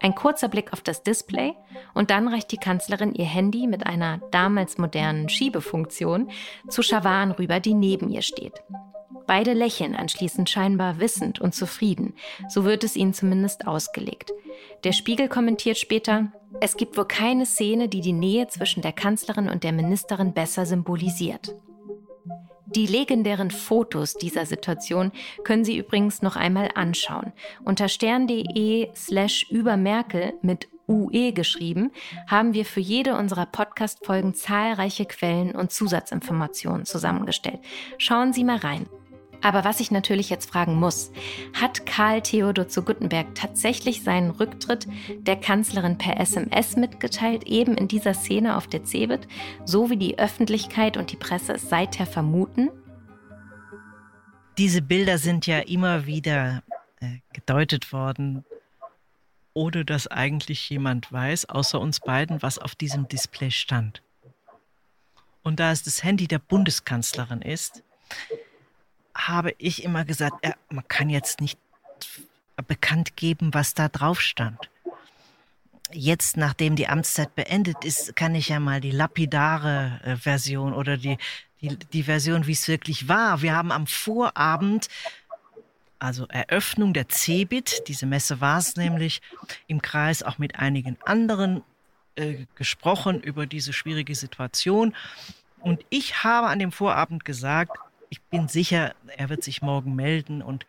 Ein 0.00 0.14
kurzer 0.14 0.48
Blick 0.48 0.72
auf 0.72 0.80
das 0.80 1.02
Display 1.02 1.54
und 1.94 2.10
dann 2.10 2.28
reicht 2.28 2.52
die 2.52 2.56
Kanzlerin 2.56 3.14
ihr 3.14 3.24
Handy 3.24 3.66
mit 3.66 3.86
einer 3.86 4.20
damals 4.30 4.78
modernen 4.78 5.28
Schiebefunktion 5.28 6.30
zu 6.68 6.82
Schawan 6.82 7.32
rüber, 7.32 7.58
die 7.60 7.74
neben 7.74 8.08
ihr 8.08 8.22
steht. 8.22 8.62
Beide 9.26 9.52
lächeln 9.52 9.94
anschließend 9.94 10.48
scheinbar 10.48 11.00
wissend 11.00 11.40
und 11.40 11.54
zufrieden, 11.54 12.14
so 12.48 12.64
wird 12.64 12.82
es 12.84 12.96
ihnen 12.96 13.12
zumindest 13.12 13.66
ausgelegt. 13.66 14.32
Der 14.84 14.92
Spiegel 14.92 15.28
kommentiert 15.28 15.76
später, 15.76 16.32
es 16.60 16.76
gibt 16.76 16.96
wohl 16.96 17.06
keine 17.06 17.44
Szene, 17.44 17.88
die 17.88 18.00
die 18.00 18.14
Nähe 18.14 18.48
zwischen 18.48 18.80
der 18.80 18.92
Kanzlerin 18.92 19.48
und 19.48 19.64
der 19.64 19.72
Ministerin 19.72 20.32
besser 20.32 20.64
symbolisiert. 20.64 21.54
Die 22.74 22.86
legendären 22.86 23.50
Fotos 23.50 24.14
dieser 24.14 24.46
Situation 24.46 25.12
können 25.44 25.64
Sie 25.64 25.78
übrigens 25.78 26.22
noch 26.22 26.36
einmal 26.36 26.70
anschauen. 26.74 27.32
Unter 27.64 27.88
stern.de 27.88 28.88
slash 28.94 29.46
über 29.50 29.76
Merkel 29.76 30.34
mit 30.42 30.68
UE 30.88 31.32
geschrieben, 31.32 31.92
haben 32.26 32.54
wir 32.54 32.64
für 32.64 32.80
jede 32.80 33.14
unserer 33.16 33.46
Podcast-Folgen 33.46 34.34
zahlreiche 34.34 35.04
Quellen 35.04 35.54
und 35.54 35.70
Zusatzinformationen 35.70 36.86
zusammengestellt. 36.86 37.60
Schauen 37.98 38.32
Sie 38.32 38.44
mal 38.44 38.56
rein. 38.56 38.86
Aber 39.40 39.64
was 39.64 39.80
ich 39.80 39.90
natürlich 39.90 40.30
jetzt 40.30 40.50
fragen 40.50 40.74
muss, 40.74 41.12
hat 41.52 41.86
Karl 41.86 42.22
Theodor 42.22 42.68
zu 42.68 42.82
Guttenberg 42.82 43.34
tatsächlich 43.34 44.02
seinen 44.02 44.30
Rücktritt 44.30 44.88
der 45.20 45.36
Kanzlerin 45.36 45.98
per 45.98 46.18
SMS 46.18 46.76
mitgeteilt, 46.76 47.44
eben 47.44 47.76
in 47.76 47.88
dieser 47.88 48.14
Szene 48.14 48.56
auf 48.56 48.66
der 48.66 48.84
Cebit, 48.84 49.28
so 49.64 49.90
wie 49.90 49.96
die 49.96 50.18
Öffentlichkeit 50.18 50.96
und 50.96 51.12
die 51.12 51.16
Presse 51.16 51.54
es 51.54 51.68
seither 51.68 52.06
vermuten? 52.06 52.70
Diese 54.58 54.82
Bilder 54.82 55.18
sind 55.18 55.46
ja 55.46 55.60
immer 55.60 56.06
wieder 56.06 56.64
äh, 57.00 57.18
gedeutet 57.32 57.92
worden, 57.92 58.44
ohne 59.54 59.84
dass 59.84 60.08
eigentlich 60.08 60.68
jemand 60.68 61.12
weiß, 61.12 61.44
außer 61.46 61.80
uns 61.80 62.00
beiden, 62.00 62.42
was 62.42 62.58
auf 62.58 62.74
diesem 62.74 63.06
Display 63.06 63.52
stand. 63.52 64.02
Und 65.44 65.60
da 65.60 65.70
es 65.70 65.84
das 65.84 66.02
Handy 66.02 66.26
der 66.26 66.40
Bundeskanzlerin 66.40 67.40
ist, 67.40 67.84
habe 69.28 69.54
ich 69.58 69.84
immer 69.84 70.04
gesagt, 70.04 70.44
ja, 70.44 70.54
man 70.70 70.86
kann 70.88 71.10
jetzt 71.10 71.40
nicht 71.40 71.58
bekannt 72.66 73.16
geben, 73.16 73.54
was 73.54 73.74
da 73.74 73.88
drauf 73.88 74.20
stand. 74.20 74.70
Jetzt, 75.92 76.36
nachdem 76.36 76.76
die 76.76 76.88
Amtszeit 76.88 77.34
beendet 77.34 77.84
ist, 77.84 78.14
kann 78.14 78.34
ich 78.34 78.48
ja 78.48 78.60
mal 78.60 78.80
die 78.80 78.90
lapidare 78.90 80.00
äh, 80.04 80.16
Version 80.16 80.74
oder 80.74 80.96
die, 80.96 81.16
die, 81.62 81.76
die 81.76 82.02
Version, 82.02 82.46
wie 82.46 82.52
es 82.52 82.68
wirklich 82.68 83.08
war. 83.08 83.40
Wir 83.40 83.54
haben 83.54 83.72
am 83.72 83.86
Vorabend 83.86 84.88
also 85.98 86.26
Eröffnung 86.28 86.92
der 86.92 87.08
CeBIT, 87.08 87.88
diese 87.88 88.06
Messe 88.06 88.40
war 88.40 88.58
es 88.58 88.76
nämlich, 88.76 89.20
im 89.66 89.82
Kreis 89.82 90.22
auch 90.22 90.38
mit 90.38 90.58
einigen 90.58 90.96
anderen 91.04 91.62
äh, 92.16 92.46
gesprochen 92.54 93.20
über 93.20 93.46
diese 93.46 93.72
schwierige 93.72 94.14
Situation. 94.14 94.94
Und 95.60 95.84
ich 95.90 96.22
habe 96.22 96.48
an 96.48 96.60
dem 96.60 96.72
Vorabend 96.72 97.24
gesagt, 97.24 97.76
ich 98.10 98.20
bin 98.22 98.48
sicher, 98.48 98.94
er 99.16 99.28
wird 99.28 99.42
sich 99.42 99.62
morgen 99.62 99.94
melden 99.94 100.42
und 100.42 100.66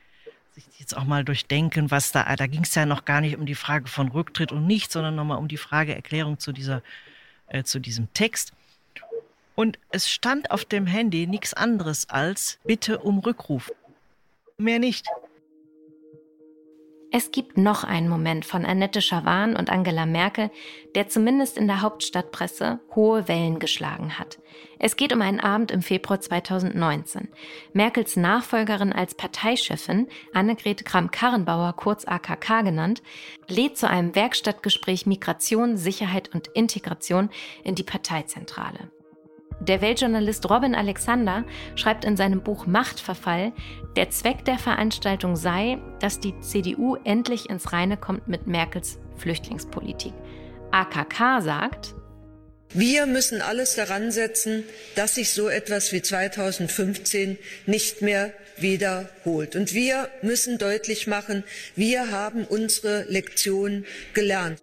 sich 0.52 0.66
jetzt 0.80 0.96
auch 0.96 1.06
mal 1.06 1.24
durchdenken, 1.24 1.92
was 1.92 2.12
da, 2.12 2.36
da 2.36 2.48
ging 2.48 2.64
es 2.64 2.76
ja 2.76 2.86
noch 2.86 3.06
gar 3.06 3.22
nicht 3.22 3.38
um 3.38 3.46
die 3.46 3.56
Frage 3.56 3.88
von 3.88 4.10
Rücktritt 4.10 4.52
und 4.52 4.68
nicht, 4.68 4.92
sondern 4.92 5.16
nochmal 5.16 5.38
um 5.38 5.48
die 5.48 5.58
Frage 5.58 5.96
Erklärung 5.96 6.40
zu 6.40 6.52
dieser, 6.52 6.82
äh, 7.48 7.64
zu 7.64 7.80
diesem 7.80 8.12
Text. 8.14 8.54
Und 9.56 9.78
es 9.92 10.10
stand 10.10 10.52
auf 10.52 10.66
dem 10.66 10.88
Handy 10.88 11.28
nichts 11.28 11.54
anderes 11.54 12.10
als 12.10 12.60
Bitte 12.64 13.00
um 13.00 13.20
Rückruf. 13.20 13.72
Mehr 14.58 14.80
nicht. 14.80 15.06
Es 17.12 17.32
gibt 17.32 17.58
noch 17.58 17.84
einen 17.84 18.08
Moment 18.08 18.46
von 18.46 18.66
Annette 18.66 19.02
Schawan 19.02 19.56
und 19.56 19.72
Angela 19.72 20.06
Merkel, 20.06 20.52
der 20.94 21.10
zumindest 21.10 21.58
in 21.58 21.66
der 21.66 21.82
Hauptstadtpresse 21.82 22.80
hohe 22.94 23.28
Wellen 23.28 23.58
geschlagen 23.58 24.20
hat. 24.20 24.38
Es 24.78 24.96
geht 24.96 25.12
um 25.12 25.24
einen 25.24 25.40
Abend 25.40 25.72
im 25.72 25.82
Februar 25.82 26.22
2019. 26.22 27.28
Merkels 27.74 28.16
Nachfolgerin 28.16 28.94
als 28.94 29.16
Parteichefin, 29.16 30.08
Annegret 30.34 30.86
Kramp-Karrenbauer, 30.86 31.74
kurz 31.74 32.06
AKK 32.06 32.62
genannt, 32.62 33.02
lädt 33.48 33.76
zu 33.76 33.90
einem 33.90 34.14
Werkstattgespräch 34.14 35.08
Migration, 35.08 35.78
Sicherheit 35.78 36.30
und 36.36 36.48
Integration 36.50 37.32
in 37.64 37.74
die 37.74 37.84
Parteizentrale. 37.84 38.92
Der 39.60 39.82
Weltjournalist 39.82 40.50
Robin 40.50 40.74
Alexander 40.74 41.44
schreibt 41.76 42.06
in 42.06 42.16
seinem 42.16 42.42
Buch 42.42 42.66
Machtverfall, 42.66 43.52
der 43.98 44.10
Zweck 44.10 44.46
der 44.46 44.58
Veranstaltung 44.58 45.36
sei, 45.36 45.80
dass 46.00 46.20
die 46.20 46.40
CDU 46.40 46.96
endlich 47.04 47.50
ins 47.50 47.74
Reine 47.74 47.98
kommt 47.98 48.30
mit 48.30 48.48
Merkels 48.48 49.00
Flüchtlingspolitik. 49.18 50.14
AKK 50.72 51.42
sagt, 51.42 51.94
wir 52.72 53.06
müssen 53.06 53.42
alles 53.42 53.76
daran 53.76 54.12
setzen, 54.12 54.64
dass 54.96 55.16
sich 55.16 55.32
so 55.32 55.50
etwas 55.50 55.92
wie 55.92 56.02
2015 56.02 57.38
nicht 57.66 58.02
mehr 58.02 58.32
wiederholt. 58.58 59.56
Und 59.56 59.74
wir 59.74 60.08
müssen 60.22 60.58
deutlich 60.58 61.08
machen, 61.08 61.44
wir 61.76 62.12
haben 62.12 62.46
unsere 62.46 63.04
Lektion 63.10 63.86
gelernt. 64.14 64.60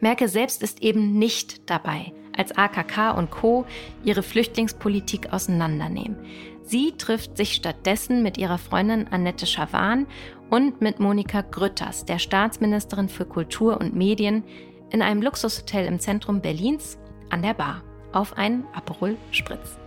Merkel 0.00 0.28
selbst 0.28 0.62
ist 0.62 0.80
eben 0.80 1.18
nicht 1.18 1.68
dabei 1.68 2.12
als 2.36 2.56
AKK 2.56 3.12
und 3.12 3.30
Co. 3.30 3.66
ihre 4.04 4.22
Flüchtlingspolitik 4.22 5.32
auseinandernehmen. 5.32 6.16
Sie 6.62 6.92
trifft 6.92 7.36
sich 7.36 7.54
stattdessen 7.54 8.22
mit 8.22 8.38
ihrer 8.38 8.58
Freundin 8.58 9.08
Annette 9.08 9.46
Schawan 9.46 10.06
und 10.50 10.80
mit 10.80 11.00
Monika 11.00 11.42
Grütters, 11.42 12.04
der 12.04 12.18
Staatsministerin 12.18 13.08
für 13.08 13.24
Kultur 13.24 13.80
und 13.80 13.94
Medien, 13.94 14.44
in 14.90 15.02
einem 15.02 15.22
Luxushotel 15.22 15.86
im 15.86 15.98
Zentrum 15.98 16.40
Berlins 16.40 16.98
an 17.30 17.42
der 17.42 17.54
Bar 17.54 17.82
auf 18.12 18.36
einen 18.36 18.64
Aperol 18.74 19.16
Spritz. 19.30 19.78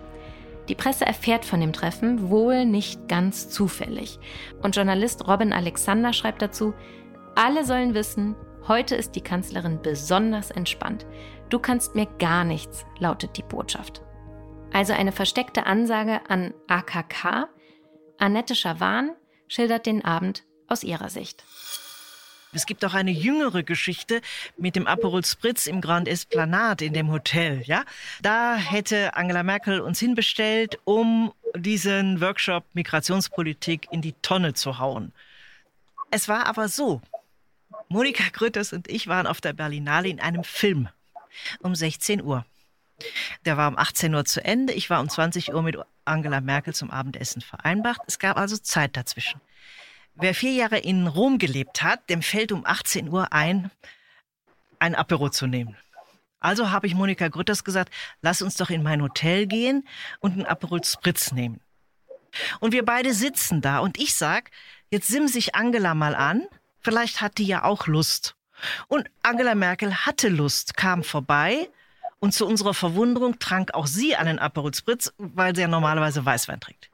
Die 0.67 0.75
Presse 0.75 1.05
erfährt 1.05 1.45
von 1.45 1.60
dem 1.60 1.73
Treffen 1.73 2.29
wohl 2.29 2.65
nicht 2.65 3.08
ganz 3.08 3.49
zufällig. 3.49 4.19
Und 4.63 4.75
Journalist 4.75 5.27
Robin 5.27 5.53
Alexander 5.53 6.12
schreibt 6.12 6.41
dazu, 6.41 6.73
alle 7.36 7.63
sollen 7.65 7.93
wissen, 7.93 8.36
heute 8.67 8.95
ist 8.95 9.15
die 9.15 9.21
Kanzlerin 9.21 9.79
besonders 9.84 10.49
entspannt. 10.49 11.05
Du 11.49 11.60
kannst 11.60 11.95
mir 11.95 12.08
gar 12.19 12.43
nichts, 12.43 12.86
lautet 12.99 13.38
die 13.38 13.43
Botschaft. 13.43 14.01
Also 14.73 14.93
eine 14.93 15.12
versteckte 15.12 15.65
Ansage 15.65 16.21
an 16.27 16.53
AKK. 16.67 17.47
Annette 18.17 18.55
Schawan 18.55 19.12
schildert 19.47 19.86
den 19.86 20.03
Abend 20.03 20.43
aus 20.67 20.84
ihrer 20.84 21.10
Sicht. 21.10 21.43
Es 22.51 22.65
gibt 22.65 22.84
auch 22.86 22.93
eine 22.93 23.12
jüngere 23.12 23.63
Geschichte 23.63 24.21
mit 24.58 24.75
dem 24.75 24.88
Aperol 24.88 25.23
Spritz 25.25 25.67
im 25.67 25.81
Grand 25.81 26.08
Esplanade 26.08 26.86
in 26.86 26.93
dem 26.93 27.12
Hotel, 27.12 27.62
ja? 27.65 27.84
Da 28.21 28.55
hätte 28.55 29.15
Angela 29.15 29.43
Merkel 29.43 29.81
uns 29.81 29.99
hinbestellt, 29.99 30.79
um 30.86 31.34
diesen 31.55 32.21
Workshop 32.21 32.63
Migrationspolitik 32.73 33.88
in 33.91 34.01
die 34.01 34.13
Tonne 34.21 34.53
zu 34.53 34.79
hauen. 34.79 35.12
Es 36.12 36.29
war 36.29 36.47
aber 36.47 36.69
so. 36.69 37.01
Monika 37.89 38.23
Grütters 38.31 38.73
und 38.73 38.89
ich 38.89 39.08
waren 39.08 39.27
auf 39.27 39.41
der 39.41 39.53
Berlinale 39.53 40.08
in 40.08 40.19
einem 40.19 40.43
Film 40.43 40.89
um 41.60 41.76
16 41.76 42.21
Uhr. 42.21 42.45
Der 43.43 43.58
war 43.58 43.67
um 43.67 43.78
18 43.78 44.13
Uhr 44.15 44.26
zu 44.26 44.43
Ende. 44.43 44.74
Ich 44.74 44.89
war 44.89 45.02
um 45.02 45.10
20 45.10 45.54
Uhr 45.54 45.62
mit 45.62 45.78
Angela 46.06 46.41
Merkel 46.41 46.74
zum 46.74 46.91
Abendessen 46.91 47.41
vereinbart. 47.41 48.00
Es 48.08 48.19
gab 48.19 48.38
also 48.38 48.58
Zeit 48.58 48.95
dazwischen. 48.95 49.41
Wer 50.15 50.34
vier 50.34 50.54
Jahre 50.54 50.78
in 50.78 51.08
Rom 51.08 51.38
gelebt 51.38 51.82
hat, 51.82 52.10
dem 52.10 52.21
fällt 52.21 52.54
um 52.54 52.65
18 52.65 53.10
Uhr 53.10 53.34
ein, 53.34 53.69
ein 54.80 54.95
Apero 54.95 55.30
zu 55.30 55.45
nehmen. 55.45 55.76
Also 56.39 56.69
habe 56.69 56.86
ich 56.86 56.93
Monika 56.93 57.28
Grütters 57.28 57.63
gesagt, 57.63 57.91
lass 58.21 58.43
uns 58.43 58.56
doch 58.56 58.69
in 58.69 58.84
mein 58.84 59.02
Hotel 59.02 59.48
gehen 59.48 59.88
und 60.19 60.34
einen 60.34 60.45
Aperol 60.45 60.84
Spritz 60.84 61.32
nehmen. 61.32 61.60
Und 62.60 62.71
wir 62.71 62.86
beide 62.86 63.13
sitzen 63.13 63.62
da 63.62 63.80
und 63.80 64.00
ich 64.00 64.13
sag, 64.13 64.52
jetzt 64.91 65.08
simm 65.08 65.28
sich 65.28 65.56
Angela 65.56 65.95
mal 65.95 66.13
an, 66.13 66.45
vielleicht 66.82 67.19
hat 67.19 67.39
die 67.39 67.48
ja 67.48 67.63
auch 67.63 67.88
Lust. 67.88 68.36
Und 68.87 69.09
Angela 69.23 69.55
Merkel 69.55 69.93
hatte 69.93 70.29
Lust, 70.29 70.77
kam 70.77 71.03
vorbei 71.03 71.69
und 72.19 72.33
zu 72.33 72.47
unserer 72.47 72.73
Verwunderung 72.73 73.39
trank 73.39 73.73
auch 73.73 73.87
sie 73.87 74.15
einen 74.15 74.39
Aperol 74.39 74.73
Spritz, 74.73 75.13
weil 75.17 75.55
sie 75.55 75.61
ja 75.61 75.67
normalerweise 75.67 76.25
Weißwein 76.25 76.59
trinkt. 76.59 76.89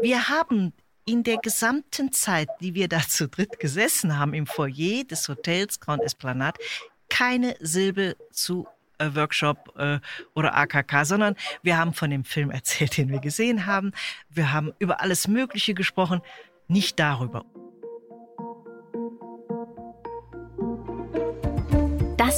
Wir 0.00 0.28
haben 0.28 0.72
in 1.04 1.22
der 1.24 1.38
gesamten 1.38 2.12
Zeit, 2.12 2.48
die 2.60 2.74
wir 2.74 2.88
da 2.88 3.00
zu 3.00 3.28
dritt 3.28 3.58
gesessen 3.58 4.18
haben 4.18 4.34
im 4.34 4.46
Foyer 4.46 5.04
des 5.04 5.28
Hotels 5.28 5.80
Grand 5.80 6.02
Esplanade, 6.02 6.60
keine 7.08 7.56
Silbe 7.60 8.16
zu 8.30 8.66
äh, 8.98 9.14
Workshop 9.14 9.74
äh, 9.76 9.98
oder 10.34 10.54
AKK, 10.54 11.04
sondern 11.04 11.36
wir 11.62 11.76
haben 11.76 11.92
von 11.92 12.10
dem 12.10 12.24
Film 12.24 12.50
erzählt, 12.50 12.96
den 12.96 13.10
wir 13.10 13.20
gesehen 13.20 13.66
haben. 13.66 13.92
Wir 14.30 14.52
haben 14.52 14.72
über 14.78 15.00
alles 15.00 15.28
Mögliche 15.28 15.74
gesprochen, 15.74 16.20
nicht 16.68 16.98
darüber. 16.98 17.44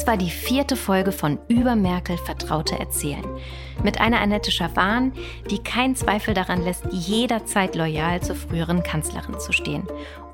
Das 0.04 0.10
war 0.10 0.16
die 0.18 0.30
vierte 0.30 0.76
Folge 0.76 1.12
von 1.12 1.38
Über 1.48 1.76
Merkel 1.76 2.18
Vertraute 2.18 2.78
Erzählen. 2.78 3.24
Mit 3.82 4.02
einer 4.02 4.20
Annette 4.20 4.50
Schawan, 4.50 5.14
die 5.50 5.60
keinen 5.60 5.96
Zweifel 5.96 6.34
daran 6.34 6.62
lässt, 6.62 6.84
jederzeit 6.90 7.74
loyal 7.74 8.20
zur 8.20 8.36
früheren 8.36 8.82
Kanzlerin 8.82 9.40
zu 9.40 9.52
stehen. 9.52 9.84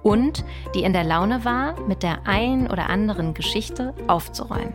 Und 0.02 0.44
die 0.74 0.82
in 0.82 0.92
der 0.92 1.04
Laune 1.04 1.44
war, 1.44 1.80
mit 1.82 2.02
der 2.02 2.26
einen 2.26 2.68
oder 2.68 2.88
anderen 2.88 3.32
Geschichte 3.32 3.94
aufzuräumen. 4.08 4.74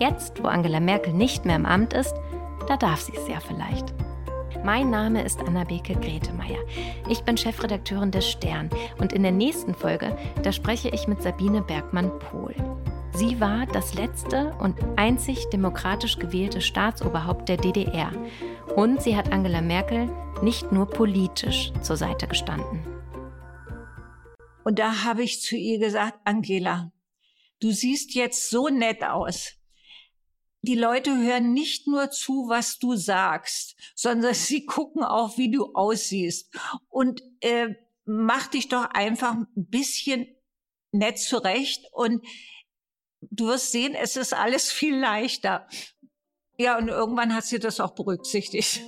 Jetzt, 0.00 0.42
wo 0.42 0.48
Angela 0.48 0.80
Merkel 0.80 1.12
nicht 1.12 1.44
mehr 1.44 1.54
im 1.54 1.64
Amt 1.64 1.92
ist, 1.92 2.16
da 2.66 2.76
darf 2.76 3.00
sie 3.00 3.12
es 3.14 3.28
ja 3.28 3.38
vielleicht. 3.38 3.94
Mein 4.64 4.90
Name 4.90 5.22
ist 5.22 5.38
Anna-Beke 5.38 5.94
Gretemeyer. 5.94 6.58
Ich 7.08 7.22
bin 7.22 7.36
Chefredakteurin 7.36 8.10
des 8.10 8.28
Stern 8.28 8.70
und 8.98 9.12
in 9.12 9.22
der 9.22 9.30
nächsten 9.30 9.72
Folge, 9.72 10.16
da 10.42 10.50
spreche 10.50 10.88
ich 10.88 11.06
mit 11.06 11.22
Sabine 11.22 11.62
Bergmann-Pohl. 11.62 12.56
Sie 13.14 13.40
war 13.40 13.66
das 13.66 13.92
letzte 13.92 14.54
und 14.58 14.78
einzig 14.96 15.50
demokratisch 15.50 16.18
gewählte 16.18 16.62
Staatsoberhaupt 16.62 17.46
der 17.46 17.58
DDR. 17.58 18.10
Und 18.74 19.02
sie 19.02 19.16
hat 19.16 19.30
Angela 19.30 19.60
Merkel 19.60 20.10
nicht 20.42 20.72
nur 20.72 20.88
politisch 20.88 21.72
zur 21.82 21.98
Seite 21.98 22.26
gestanden. 22.26 22.86
Und 24.64 24.78
da 24.78 25.04
habe 25.04 25.22
ich 25.22 25.42
zu 25.42 25.56
ihr 25.56 25.78
gesagt, 25.78 26.20
Angela, 26.24 26.90
du 27.60 27.70
siehst 27.70 28.14
jetzt 28.14 28.48
so 28.48 28.68
nett 28.68 29.04
aus. 29.04 29.52
Die 30.62 30.76
Leute 30.76 31.14
hören 31.14 31.52
nicht 31.52 31.86
nur 31.88 32.10
zu, 32.10 32.48
was 32.48 32.78
du 32.78 32.94
sagst, 32.94 33.76
sondern 33.94 34.32
sie 34.32 34.64
gucken 34.64 35.02
auch, 35.02 35.36
wie 35.36 35.50
du 35.50 35.74
aussiehst. 35.74 36.56
Und 36.88 37.22
äh, 37.40 37.74
mach 38.04 38.46
dich 38.46 38.68
doch 38.68 38.86
einfach 38.94 39.34
ein 39.34 39.46
bisschen 39.54 40.28
nett 40.92 41.18
zurecht 41.18 41.86
und 41.92 42.24
du 43.30 43.46
wirst 43.48 43.72
sehen, 43.72 43.94
es 43.94 44.16
ist 44.16 44.34
alles 44.34 44.70
viel 44.70 44.98
leichter. 44.98 45.66
Ja, 46.58 46.78
und 46.78 46.88
irgendwann 46.88 47.34
hat 47.34 47.44
sie 47.44 47.58
das 47.58 47.80
auch 47.80 47.92
berücksichtigt. 47.92 48.80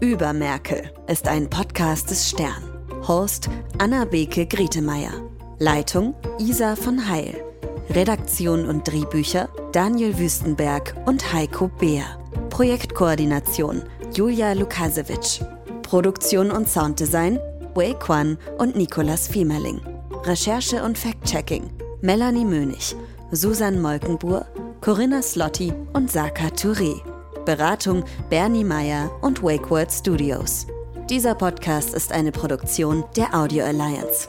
Über 0.00 0.32
Merkel 0.32 0.92
ist 1.06 1.28
ein 1.28 1.48
Podcast 1.48 2.10
des 2.10 2.28
Stern. 2.28 2.62
Host 3.08 3.48
Anna-Beke 3.78 4.46
Grietemeyer. 4.46 5.12
Leitung 5.58 6.14
Isa 6.38 6.76
von 6.76 7.08
Heil. 7.08 7.42
Redaktion 7.90 8.66
und 8.66 8.86
Drehbücher 8.86 9.48
Daniel 9.72 10.18
Wüstenberg 10.18 10.94
und 11.06 11.32
Heiko 11.32 11.68
Beer. 11.68 12.18
Projektkoordination 12.50 13.82
Julia 14.14 14.52
Lukasewitsch. 14.52 15.40
Produktion 15.82 16.50
und 16.50 16.68
Sounddesign 16.68 17.38
Wei 17.74 17.92
Quan 17.94 18.38
und 18.58 18.76
Nicolas 18.76 19.26
Fiemerling. 19.26 19.80
Recherche 20.24 20.82
und 20.82 20.96
Fact-Checking 20.96 21.70
Melanie 22.02 22.44
Mönig, 22.44 22.94
Susan 23.32 23.80
Molkenbuhr, 23.80 24.46
Corinna 24.80 25.22
Slotti 25.22 25.72
und 25.92 26.10
Saka 26.10 26.48
Touré. 26.48 27.00
Beratung 27.44 28.04
Bernie 28.30 28.64
Meyer 28.64 29.10
und 29.22 29.42
WakeWord 29.42 29.90
Studios. 29.90 30.66
Dieser 31.10 31.34
Podcast 31.34 31.94
ist 31.94 32.12
eine 32.12 32.30
Produktion 32.30 33.04
der 33.16 33.34
Audio 33.34 33.64
Alliance. 33.64 34.28